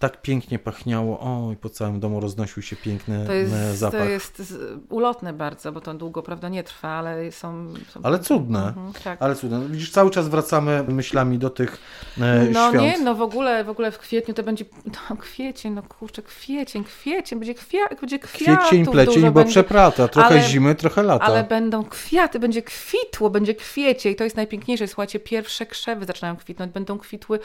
[0.00, 4.00] tak pięknie pachniało, o i po całym domu roznosił się piękny to jest, zapach.
[4.00, 4.54] To jest
[4.88, 7.74] ulotne bardzo, bo to długo, prawda, nie trwa, ale są...
[7.88, 9.22] są ale cudne, mhm, tak.
[9.22, 9.68] ale cudne.
[9.68, 11.78] Widzisz, cały czas wracamy myślami do tych
[12.20, 12.82] e, No świąt.
[12.84, 14.64] nie, no w ogóle, w ogóle w kwietniu to będzie,
[15.10, 20.08] no kwiecień, no kurczę, kwiecień, kwiecień, będzie, kwia, będzie kwiatów Kwiecień, plecień, bo będzie, przeprata,
[20.08, 21.24] trochę ale, zimy, trochę lata.
[21.24, 24.88] Ale będą kwiaty, będzie kwitło, będzie kwiecie i to jest najpiękniejsze.
[24.88, 27.38] Słuchajcie, pierwsze krzewy zaczynają kwitnąć, będą kwitły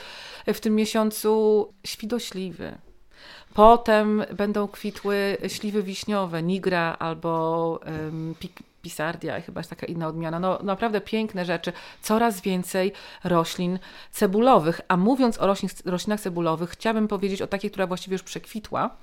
[0.47, 1.74] w tym miesiącu
[3.53, 8.35] Potem będą kwitły śliwy wiśniowe, nigra albo um,
[8.81, 10.39] pisardia, chyba jest taka inna odmiana.
[10.39, 11.73] No naprawdę piękne rzeczy.
[12.01, 12.91] Coraz więcej
[13.23, 13.79] roślin
[14.11, 14.81] cebulowych.
[14.87, 18.97] A mówiąc o roślin, roślinach cebulowych, chciałabym powiedzieć o takiej, która właściwie już przekwitła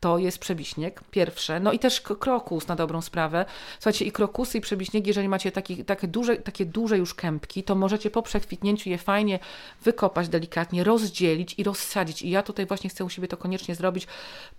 [0.00, 1.60] to jest przebiśnieg, pierwsze.
[1.60, 3.44] No i też krokus na dobrą sprawę.
[3.78, 7.74] Słuchajcie, i krokusy i przebiśniegi, jeżeli macie taki, takie, duże, takie duże już kępki, to
[7.74, 9.38] możecie po przekwitnięciu je fajnie
[9.82, 12.22] wykopać delikatnie, rozdzielić i rozsadzić.
[12.22, 14.06] I ja tutaj właśnie chcę u siebie to koniecznie zrobić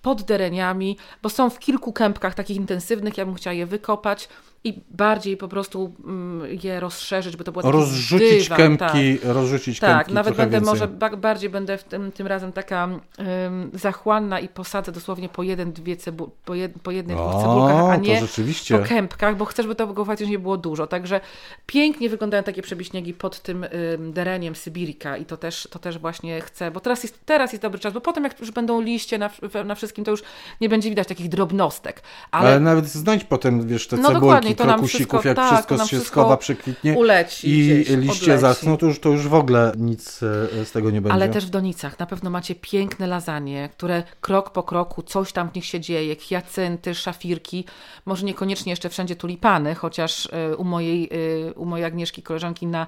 [0.02, 4.30] pod dereniami, bo są w kilku kępkach takich intensywnych, ja bym chciała je wykopać,
[4.64, 9.34] i bardziej po prostu mm, je rozszerzyć, by to było Rozrzucić dywan, kępki, tak.
[9.34, 10.74] rozrzucić tak, kępki nawet będę więcej.
[10.74, 15.72] może bardziej będę w tym, tym razem taka um, zachłanna i posadzę dosłownie po jeden,
[15.72, 18.22] dwie cebu, po, jed, po jednej, dwóch cebulkach, a nie
[18.70, 20.88] po kępkach, bo chcę, żeby to faktycznie było dużo.
[20.88, 21.22] Także
[21.66, 26.42] pięknie wyglądają takie przebiśniegi pod tym um, dereniem Sybirika i to też, to też właśnie
[26.42, 29.30] chcę, bo teraz jest, teraz jest dobry czas, bo potem jak już będą liście na,
[29.66, 30.24] na wszystkim, to już
[30.62, 32.02] nie będzie widać takich drobnostek.
[32.32, 35.66] Ale, ale nawet znajdź potem, wiesz, te no cebulki i to nam wszystko, jak tak,
[35.66, 40.24] wszystko się schowa, przekwitnie uleci i liście zaschną, to już, to już w ogóle nic
[40.24, 41.14] e, z tego nie będzie.
[41.14, 45.50] Ale też w donicach na pewno macie piękne lasagne, które krok po kroku coś tam
[45.50, 47.66] w nich się dzieje, hiacynty, szafirki,
[48.06, 51.10] może niekoniecznie jeszcze wszędzie tulipany, chociaż e, u mojej,
[51.48, 52.88] e, u mojej Agnieszki koleżanki na,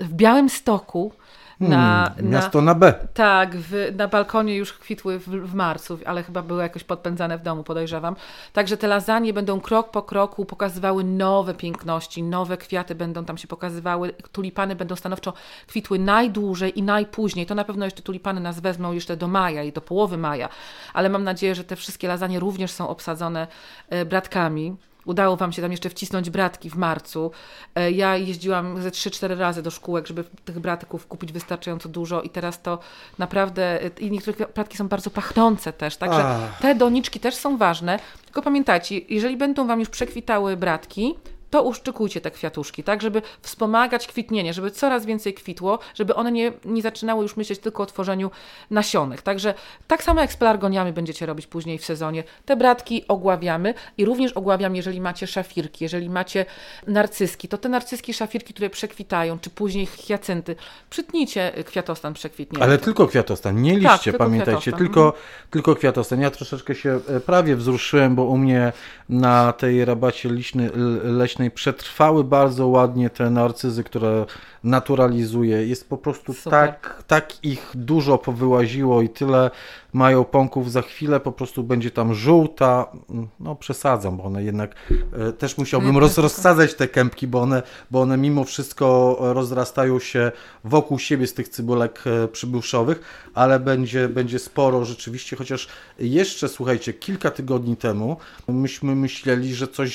[0.00, 1.12] w Białym Stoku
[1.60, 2.94] na, hmm, miasto na, na B.
[3.14, 7.42] Tak, w, na balkonie już kwitły w, w, marcu, ale chyba były jakoś podpędzane w
[7.42, 8.16] domu, podejrzewam.
[8.52, 13.48] Także te lasagne będą krok po kroku pokazywały nowe piękności, nowe kwiaty będą tam się
[13.48, 15.32] pokazywały, tulipany będą stanowczo
[15.66, 17.46] kwitły najdłużej i najpóźniej.
[17.46, 20.48] To na pewno jeszcze tulipany nas wezmą jeszcze do maja i do połowy maja,
[20.94, 23.46] ale mam nadzieję, że te wszystkie lasagne również są obsadzone
[23.90, 24.76] e, bratkami.
[25.04, 27.30] Udało Wam się tam jeszcze wcisnąć bratki w marcu.
[27.74, 32.30] E, ja jeździłam ze 3-4 razy do szkółek, żeby tych bratków kupić wystarczająco dużo i
[32.30, 32.78] teraz to
[33.18, 36.60] naprawdę, e, i niektóre bratki są bardzo pachnące też, także Ach.
[36.60, 37.98] te doniczki też są ważne.
[38.24, 41.14] Tylko pamiętajcie, jeżeli będą Wam już przekwitały bratki,
[41.54, 46.52] to uszczykujcie te kwiatuszki, tak, żeby wspomagać kwitnienie, żeby coraz więcej kwitło, żeby one nie,
[46.64, 48.30] nie zaczynały już myśleć tylko o tworzeniu
[48.70, 49.22] nasionek.
[49.22, 49.54] Także
[49.86, 52.24] tak samo jak z pelargoniami będziecie robić później w sezonie.
[52.44, 56.46] Te bratki ogławiamy i również ogławiam, jeżeli macie szafirki, jeżeli macie
[56.86, 60.56] narcyski, to te narcyski, szafirki, które przekwitają, czy później hiacynty,
[60.90, 62.64] przytnijcie kwiatostan przekwitnięty.
[62.64, 64.86] Ale tylko kwiatostan, nie liście, tak, tylko pamiętajcie, kwiatostan.
[64.86, 65.24] tylko, mhm.
[65.50, 66.20] tylko kwiatostan.
[66.20, 68.72] Ja troszeczkę się e, prawie wzruszyłem, bo u mnie
[69.08, 70.70] na tej rabacie leśny,
[71.04, 74.26] leśnej świątecznej przetrwały bardzo ładnie te narcyzy, które
[74.64, 75.66] naturalizuje.
[75.66, 79.50] Jest po prostu tak, tak ich dużo powyłaziło i tyle
[79.92, 80.72] mają pąków.
[80.72, 82.92] Za chwilę po prostu będzie tam żółta.
[83.40, 84.74] No przesadzam, bo one jednak
[85.12, 90.32] e, też musiałbym roz, rozsadzać te kępki, bo one, bo one mimo wszystko rozrastają się
[90.64, 93.00] wokół siebie z tych cybulek e, przybuszowych,
[93.34, 95.68] ale będzie, będzie sporo rzeczywiście, chociaż
[95.98, 98.16] jeszcze słuchajcie, kilka tygodni temu
[98.48, 99.94] myśmy myśleli, że coś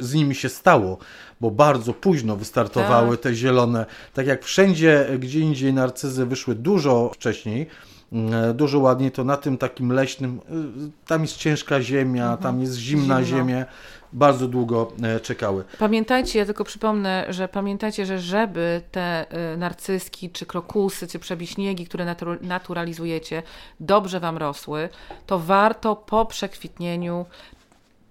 [0.00, 0.98] z nimi się stało
[1.40, 3.22] bo bardzo późno wystartowały tak.
[3.22, 3.86] te zielone.
[4.14, 7.66] Tak jak wszędzie, gdzie indziej narcyzy wyszły dużo wcześniej,
[8.12, 10.40] mm, dużo ładniej, to na tym takim leśnym,
[10.86, 12.42] y, tam jest ciężka ziemia, mhm.
[12.42, 13.38] tam jest zimna Zimno.
[13.38, 13.64] ziemia,
[14.12, 15.64] bardzo długo e, czekały.
[15.78, 19.26] Pamiętajcie, ja tylko przypomnę, że pamiętajcie, że żeby te
[19.56, 23.42] narcyzki, czy krokusy, czy przebiśniegi, które naturalizujecie,
[23.80, 24.88] dobrze Wam rosły,
[25.26, 27.26] to warto po przekwitnieniu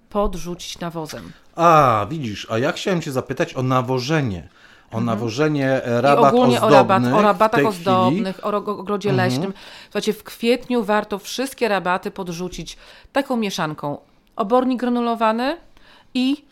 [0.09, 1.31] podrzucić nawozem.
[1.59, 4.49] A, widzisz, a ja chciałem Cię zapytać o nawożenie.
[4.91, 5.05] O mhm.
[5.05, 6.71] nawożenie rabat I ogólnie ozdobnych.
[6.71, 9.29] O, rabat, o rabatach ozdobnych, o ogrodzie mhm.
[9.29, 9.53] leśnym.
[9.83, 12.77] Słuchajcie, w kwietniu warto wszystkie rabaty podrzucić
[13.11, 13.97] taką mieszanką.
[14.35, 15.57] Obornik granulowany
[16.13, 16.48] i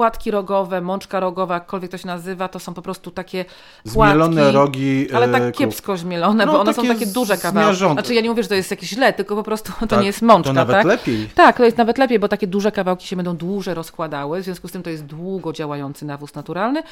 [0.00, 3.44] płatki rogowe, mączka rogowa, jakkolwiek to się nazywa, to są po prostu takie
[3.92, 4.14] płatki.
[4.14, 5.12] Zmielone rogi.
[5.12, 7.76] Ale tak e, kiepsko zmielone, no, bo one są takie duże kawałki.
[7.76, 10.06] Znaczy ja nie mówię, że to jest jakieś źle, tylko po prostu to tak, nie
[10.06, 10.50] jest mączka.
[10.50, 10.86] To nawet tak?
[10.86, 11.28] lepiej.
[11.34, 14.68] Tak, to jest nawet lepiej, bo takie duże kawałki się będą dłużej rozkładały, w związku
[14.68, 16.82] z tym to jest długo działający nawóz naturalny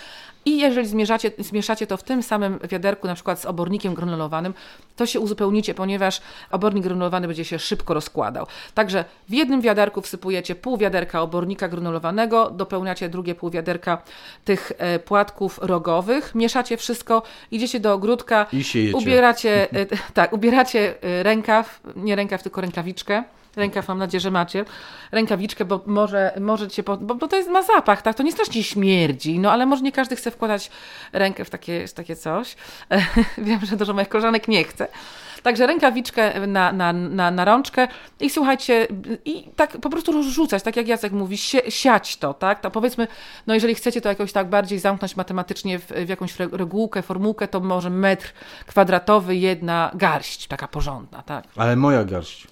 [0.45, 4.55] i jeżeli zmieszacie, zmieszacie to w tym samym wiaderku, na przykład z obornikiem granulowanym,
[4.97, 8.47] to się uzupełnicie, ponieważ obornik granulowany będzie się szybko rozkładał.
[8.75, 14.03] Także w jednym wiaderku wsypujecie pół wiaderka obornika granulowanego, dopełniacie wyciągacie drugie pół wiaderka
[14.45, 18.47] tych e, płatków rogowych, mieszacie wszystko, idziecie do ogródka,
[18.95, 23.25] ubieracie, e, tak, ubieracie e, rękaw, nie rękaw, tylko rękawiczkę,
[23.57, 24.65] rękaw mam nadzieję, że macie,
[25.13, 28.63] rękawiczkę, bo może, możecie, po, bo, bo to jest, ma zapach, tak, to nie strasznie
[28.63, 30.71] śmierdzi, no ale może nie każdy chce wkładać
[31.13, 32.57] rękę w takie, w takie coś.
[33.39, 34.89] Wiem, że dużo moich koleżanek nie chce.
[35.43, 37.89] Także rękawiczkę na, na, na, na rączkę
[38.21, 38.87] i słuchajcie,
[39.25, 42.61] i tak po prostu rozrzucać, tak jak Jacek mówi, si siać to, tak?
[42.61, 43.07] To powiedzmy,
[43.47, 47.61] no jeżeli chcecie to jakoś tak bardziej zamknąć matematycznie w, w jakąś regułkę, formułkę, to
[47.61, 48.33] może metr
[48.67, 51.45] kwadratowy, jedna garść, taka porządna, tak?
[51.57, 52.47] Ale moja garść.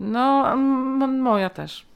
[0.00, 0.56] No,
[1.06, 1.86] moja też.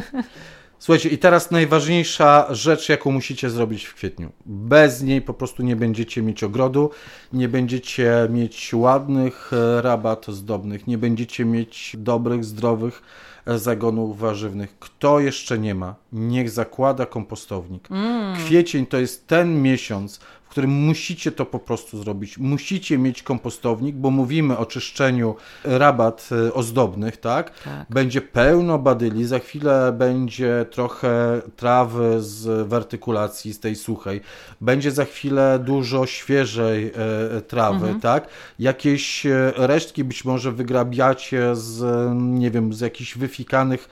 [0.78, 4.32] Słuchajcie, i teraz najważniejsza rzecz, jaką musicie zrobić w kwietniu.
[4.46, 6.90] Bez niej po prostu nie będziecie mieć ogrodu,
[7.32, 13.02] nie będziecie mieć ładnych e, rabat zdobnych, nie będziecie mieć dobrych, zdrowych
[13.46, 14.78] e, zagonów warzywnych.
[14.78, 17.90] Kto jeszcze nie ma, niech zakłada kompostownik.
[17.90, 18.36] Mm.
[18.36, 22.38] Kwiecień to jest ten miesiąc, w którym musicie to po prostu zrobić.
[22.38, 25.34] Musicie mieć kompostownik, bo mówimy o czyszczeniu
[25.64, 27.60] rabat e, ozdobnych, tak?
[27.60, 27.86] tak?
[27.90, 34.20] Będzie pełno badyli, za chwilę będzie trochę trawy z wertykulacji, z tej suchej.
[34.60, 38.00] Będzie za chwilę dużo świeżej e, e, trawy, mhm.
[38.00, 38.28] tak?
[38.58, 39.26] Jakieś
[39.56, 43.88] resztki być może wygrabiacie z, nie wiem, z jakichś wyfikanych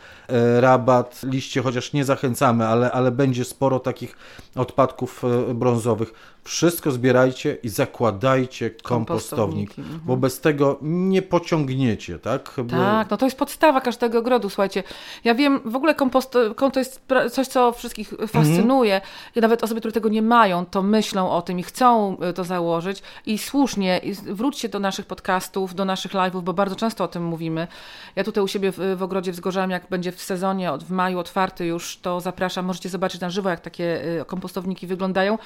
[0.60, 4.16] rabat, liście, chociaż nie zachęcamy, ale, ale będzie sporo takich
[4.54, 5.22] odpadków
[5.54, 6.12] brązowych
[6.46, 10.00] wszystko zbierajcie i zakładajcie kompostownik, mhm.
[10.04, 12.52] bo bez tego nie pociągniecie, tak?
[12.56, 12.76] Bo...
[12.76, 14.82] Tak, no to jest podstawa każdego ogrodu, słuchajcie.
[15.24, 16.32] Ja wiem, w ogóle kompost
[16.72, 17.00] to jest
[17.32, 19.12] coś, co wszystkich fascynuje mhm.
[19.36, 22.44] i nawet osoby, które tego nie mają, to myślą o tym i chcą y, to
[22.44, 27.24] założyć i słusznie, wróćcie do naszych podcastów, do naszych live'ów, bo bardzo często o tym
[27.24, 27.68] mówimy.
[28.16, 31.18] Ja tutaj u siebie w, w ogrodzie wzgorzałem, jak będzie w sezonie, od, w maju
[31.18, 35.38] otwarty już, to zapraszam, możecie zobaczyć na żywo, jak takie y, kompostowniki wyglądają.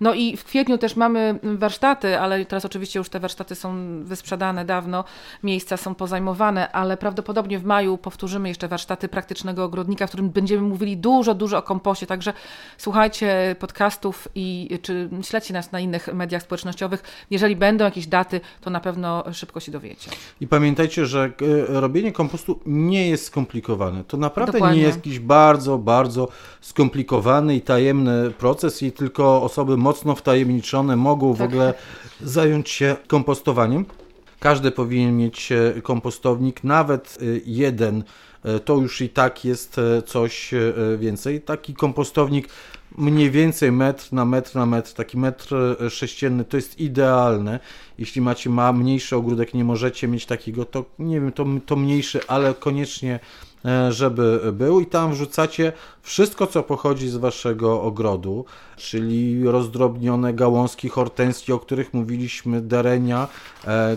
[0.00, 3.74] No i w kwietniu też mamy warsztaty, ale teraz oczywiście już te warsztaty są
[4.04, 5.04] wysprzedane dawno,
[5.42, 10.62] miejsca są pozajmowane, ale prawdopodobnie w maju powtórzymy jeszcze warsztaty praktycznego ogrodnika, w którym będziemy
[10.62, 12.32] mówili dużo, dużo o kompoście, także
[12.78, 17.02] słuchajcie podcastów i czy śledźcie nas na innych mediach społecznościowych.
[17.30, 20.10] Jeżeli będą jakieś daty, to na pewno szybko się dowiecie.
[20.40, 21.32] I pamiętajcie, że
[21.68, 24.04] e, robienie kompostu nie jest skomplikowane.
[24.04, 24.78] To naprawdę Dokładnie.
[24.78, 26.28] nie jest jakiś bardzo, bardzo
[26.60, 30.31] skomplikowany i tajemny proces i tylko osoby mocno wtajemniczone
[30.96, 31.48] mogą w tak.
[31.48, 31.74] ogóle
[32.20, 33.84] zająć się kompostowaniem.
[34.42, 38.04] Każdy powinien mieć e, kompostownik, nawet e, jeden,
[38.44, 40.54] e, to już i tak jest coś
[40.98, 41.40] więcej.
[41.40, 42.48] Taki kompostownik
[42.98, 45.54] mniej więcej metr na metr na metr, taki metr
[45.90, 47.60] sześcienny to jest idealne.
[47.98, 52.20] Jeśli macie ma mniejszy ogródek, nie możecie mieć takiego, to nie wiem, to, to mniejszy,
[52.28, 53.20] ale koniecznie
[53.90, 58.44] żeby był i tam wrzucacie wszystko, co pochodzi z waszego ogrodu,
[58.76, 63.28] czyli rozdrobnione gałązki hortensji, o których mówiliśmy, derenia, e,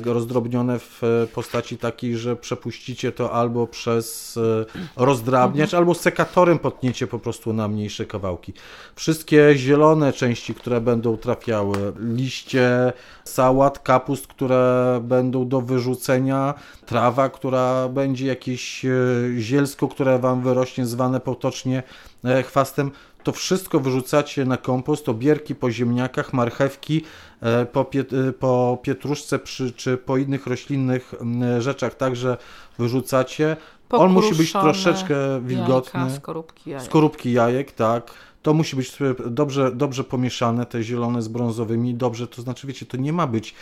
[0.06, 1.02] rozdrobnione w
[1.34, 7.68] postaci takiej, że przepuścicie to albo przez e, rozdrabniacz, albo sekatorem potniecie po prostu na
[7.68, 8.54] mniejsze kawałki.
[8.96, 12.94] Wszystkie zielone części, które będą trafiały, liście
[13.24, 16.54] sałat, kapust, które będą do wyrzucenia,
[16.86, 18.90] trawa, która będzie jakieś e,
[19.38, 21.84] zielsko, które wam wyrośnie, zwane potocznie
[22.24, 22.92] e, chwastem,
[23.26, 27.02] to wszystko wyrzucacie na kompost, obierki po ziemniakach, marchewki,
[27.42, 31.14] e, po, piet, po pietruszce przy, czy po innych roślinnych
[31.60, 32.38] rzeczach także
[32.78, 33.58] wyrzucacie.
[33.90, 36.00] On musi być troszeczkę wilgotny.
[36.00, 36.86] Jajka, skorupki jajek.
[36.86, 38.12] Skorupki jajek, tak.
[38.42, 38.98] To musi być
[39.30, 43.56] dobrze, dobrze pomieszane, te zielone z brązowymi, dobrze, to znaczy, wiecie, to nie ma być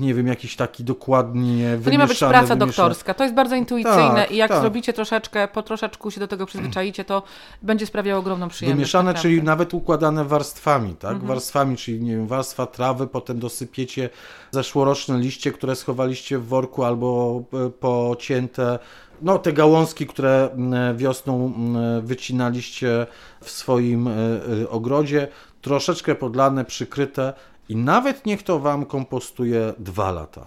[0.00, 2.58] nie wiem, jakiś taki dokładnie To nie ma być praca wymieszany.
[2.66, 4.60] doktorska, to jest bardzo intuicyjne tak, i jak tak.
[4.60, 7.22] zrobicie troszeczkę, po troszeczku się do tego przyzwyczaicie, to
[7.62, 8.76] będzie sprawiało ogromną przyjemność.
[8.76, 11.10] Wymieszane, czyli nawet układane warstwami, tak?
[11.12, 11.28] Mhm.
[11.28, 14.10] Warstwami, czyli nie wiem, warstwa trawy, potem dosypiecie
[14.50, 18.78] zeszłoroczne liście, które schowaliście w worku albo e, pocięte
[19.22, 20.50] no, te gałązki, które
[20.96, 21.52] wiosną
[22.02, 23.06] wycinaliście
[23.40, 24.12] w swoim e,
[24.62, 25.28] e, ogrodzie,
[25.60, 27.32] troszeczkę podlane, przykryte
[27.68, 30.46] i nawet niech to Wam kompostuje dwa lata.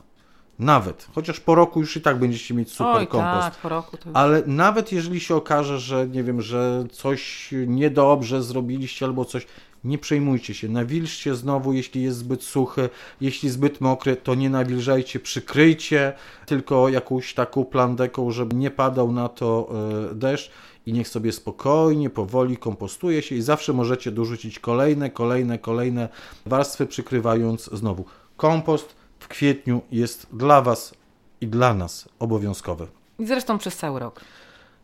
[0.60, 3.42] Nawet, chociaż po roku już i tak będziecie mieć super Oj, kompost.
[3.42, 4.10] Tak, po roku to...
[4.14, 9.48] Ale nawet jeżeli się okaże, że nie wiem, że coś niedobrze zrobiliście albo coś,
[9.84, 10.70] nie przejmujcie się.
[10.70, 12.90] Nawilżcie znowu, jeśli jest zbyt suchy,
[13.22, 16.14] jeśli zbyt mokry, to nie nawilżajcie, przykryjcie
[16.46, 19.70] tylko jakąś taką plandeką, żeby nie padał na to
[20.12, 20.52] e, deszcz
[20.86, 26.10] i niech sobie spokojnie, powoli kompostuje się i zawsze możecie dorzucić kolejne, kolejne, kolejne
[26.46, 28.06] warstwy, przykrywając znowu.
[28.38, 30.94] Kompost w kwietniu jest dla Was
[31.42, 32.88] i dla nas obowiązkowy.
[33.20, 34.22] I zresztą przez cały rok.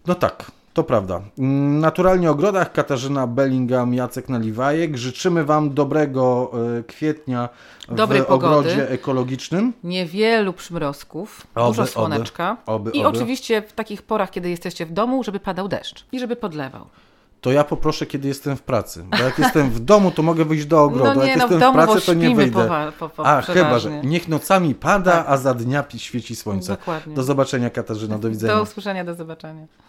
[0.07, 1.21] No tak, to prawda.
[1.79, 4.97] Naturalnie ogrodach Katarzyna Bellingham, Jacek Naliwajek.
[4.97, 7.49] Życzymy Wam dobrego e, kwietnia
[7.89, 8.55] Dobrej w pogody.
[8.57, 9.73] ogrodzie ekologicznym.
[9.83, 14.91] Niewielu przymrozków, Oby, dużo słoneczka oby, oby, i oczywiście w takich porach, kiedy jesteście w
[14.91, 16.85] domu, żeby padał deszcz i żeby podlewał.
[17.41, 19.03] To ja poproszę, kiedy jestem w pracy.
[19.11, 21.19] Bo jak jestem w domu, to mogę wyjść do ogrodu.
[21.19, 22.69] No nie, jak no, jestem w domu, pracy, bo to nie wyjdę.
[22.99, 25.25] po, po, po, A, chyba, że niech nocami pada, Tak.
[25.27, 26.71] a za dnia świeci słońce.
[26.73, 27.15] Dokładnie.
[27.15, 28.17] Do zobaczenia, Katarzyna.
[28.17, 28.55] Do widzenia.
[28.55, 29.65] Do usłyszenia, do zobaczenia.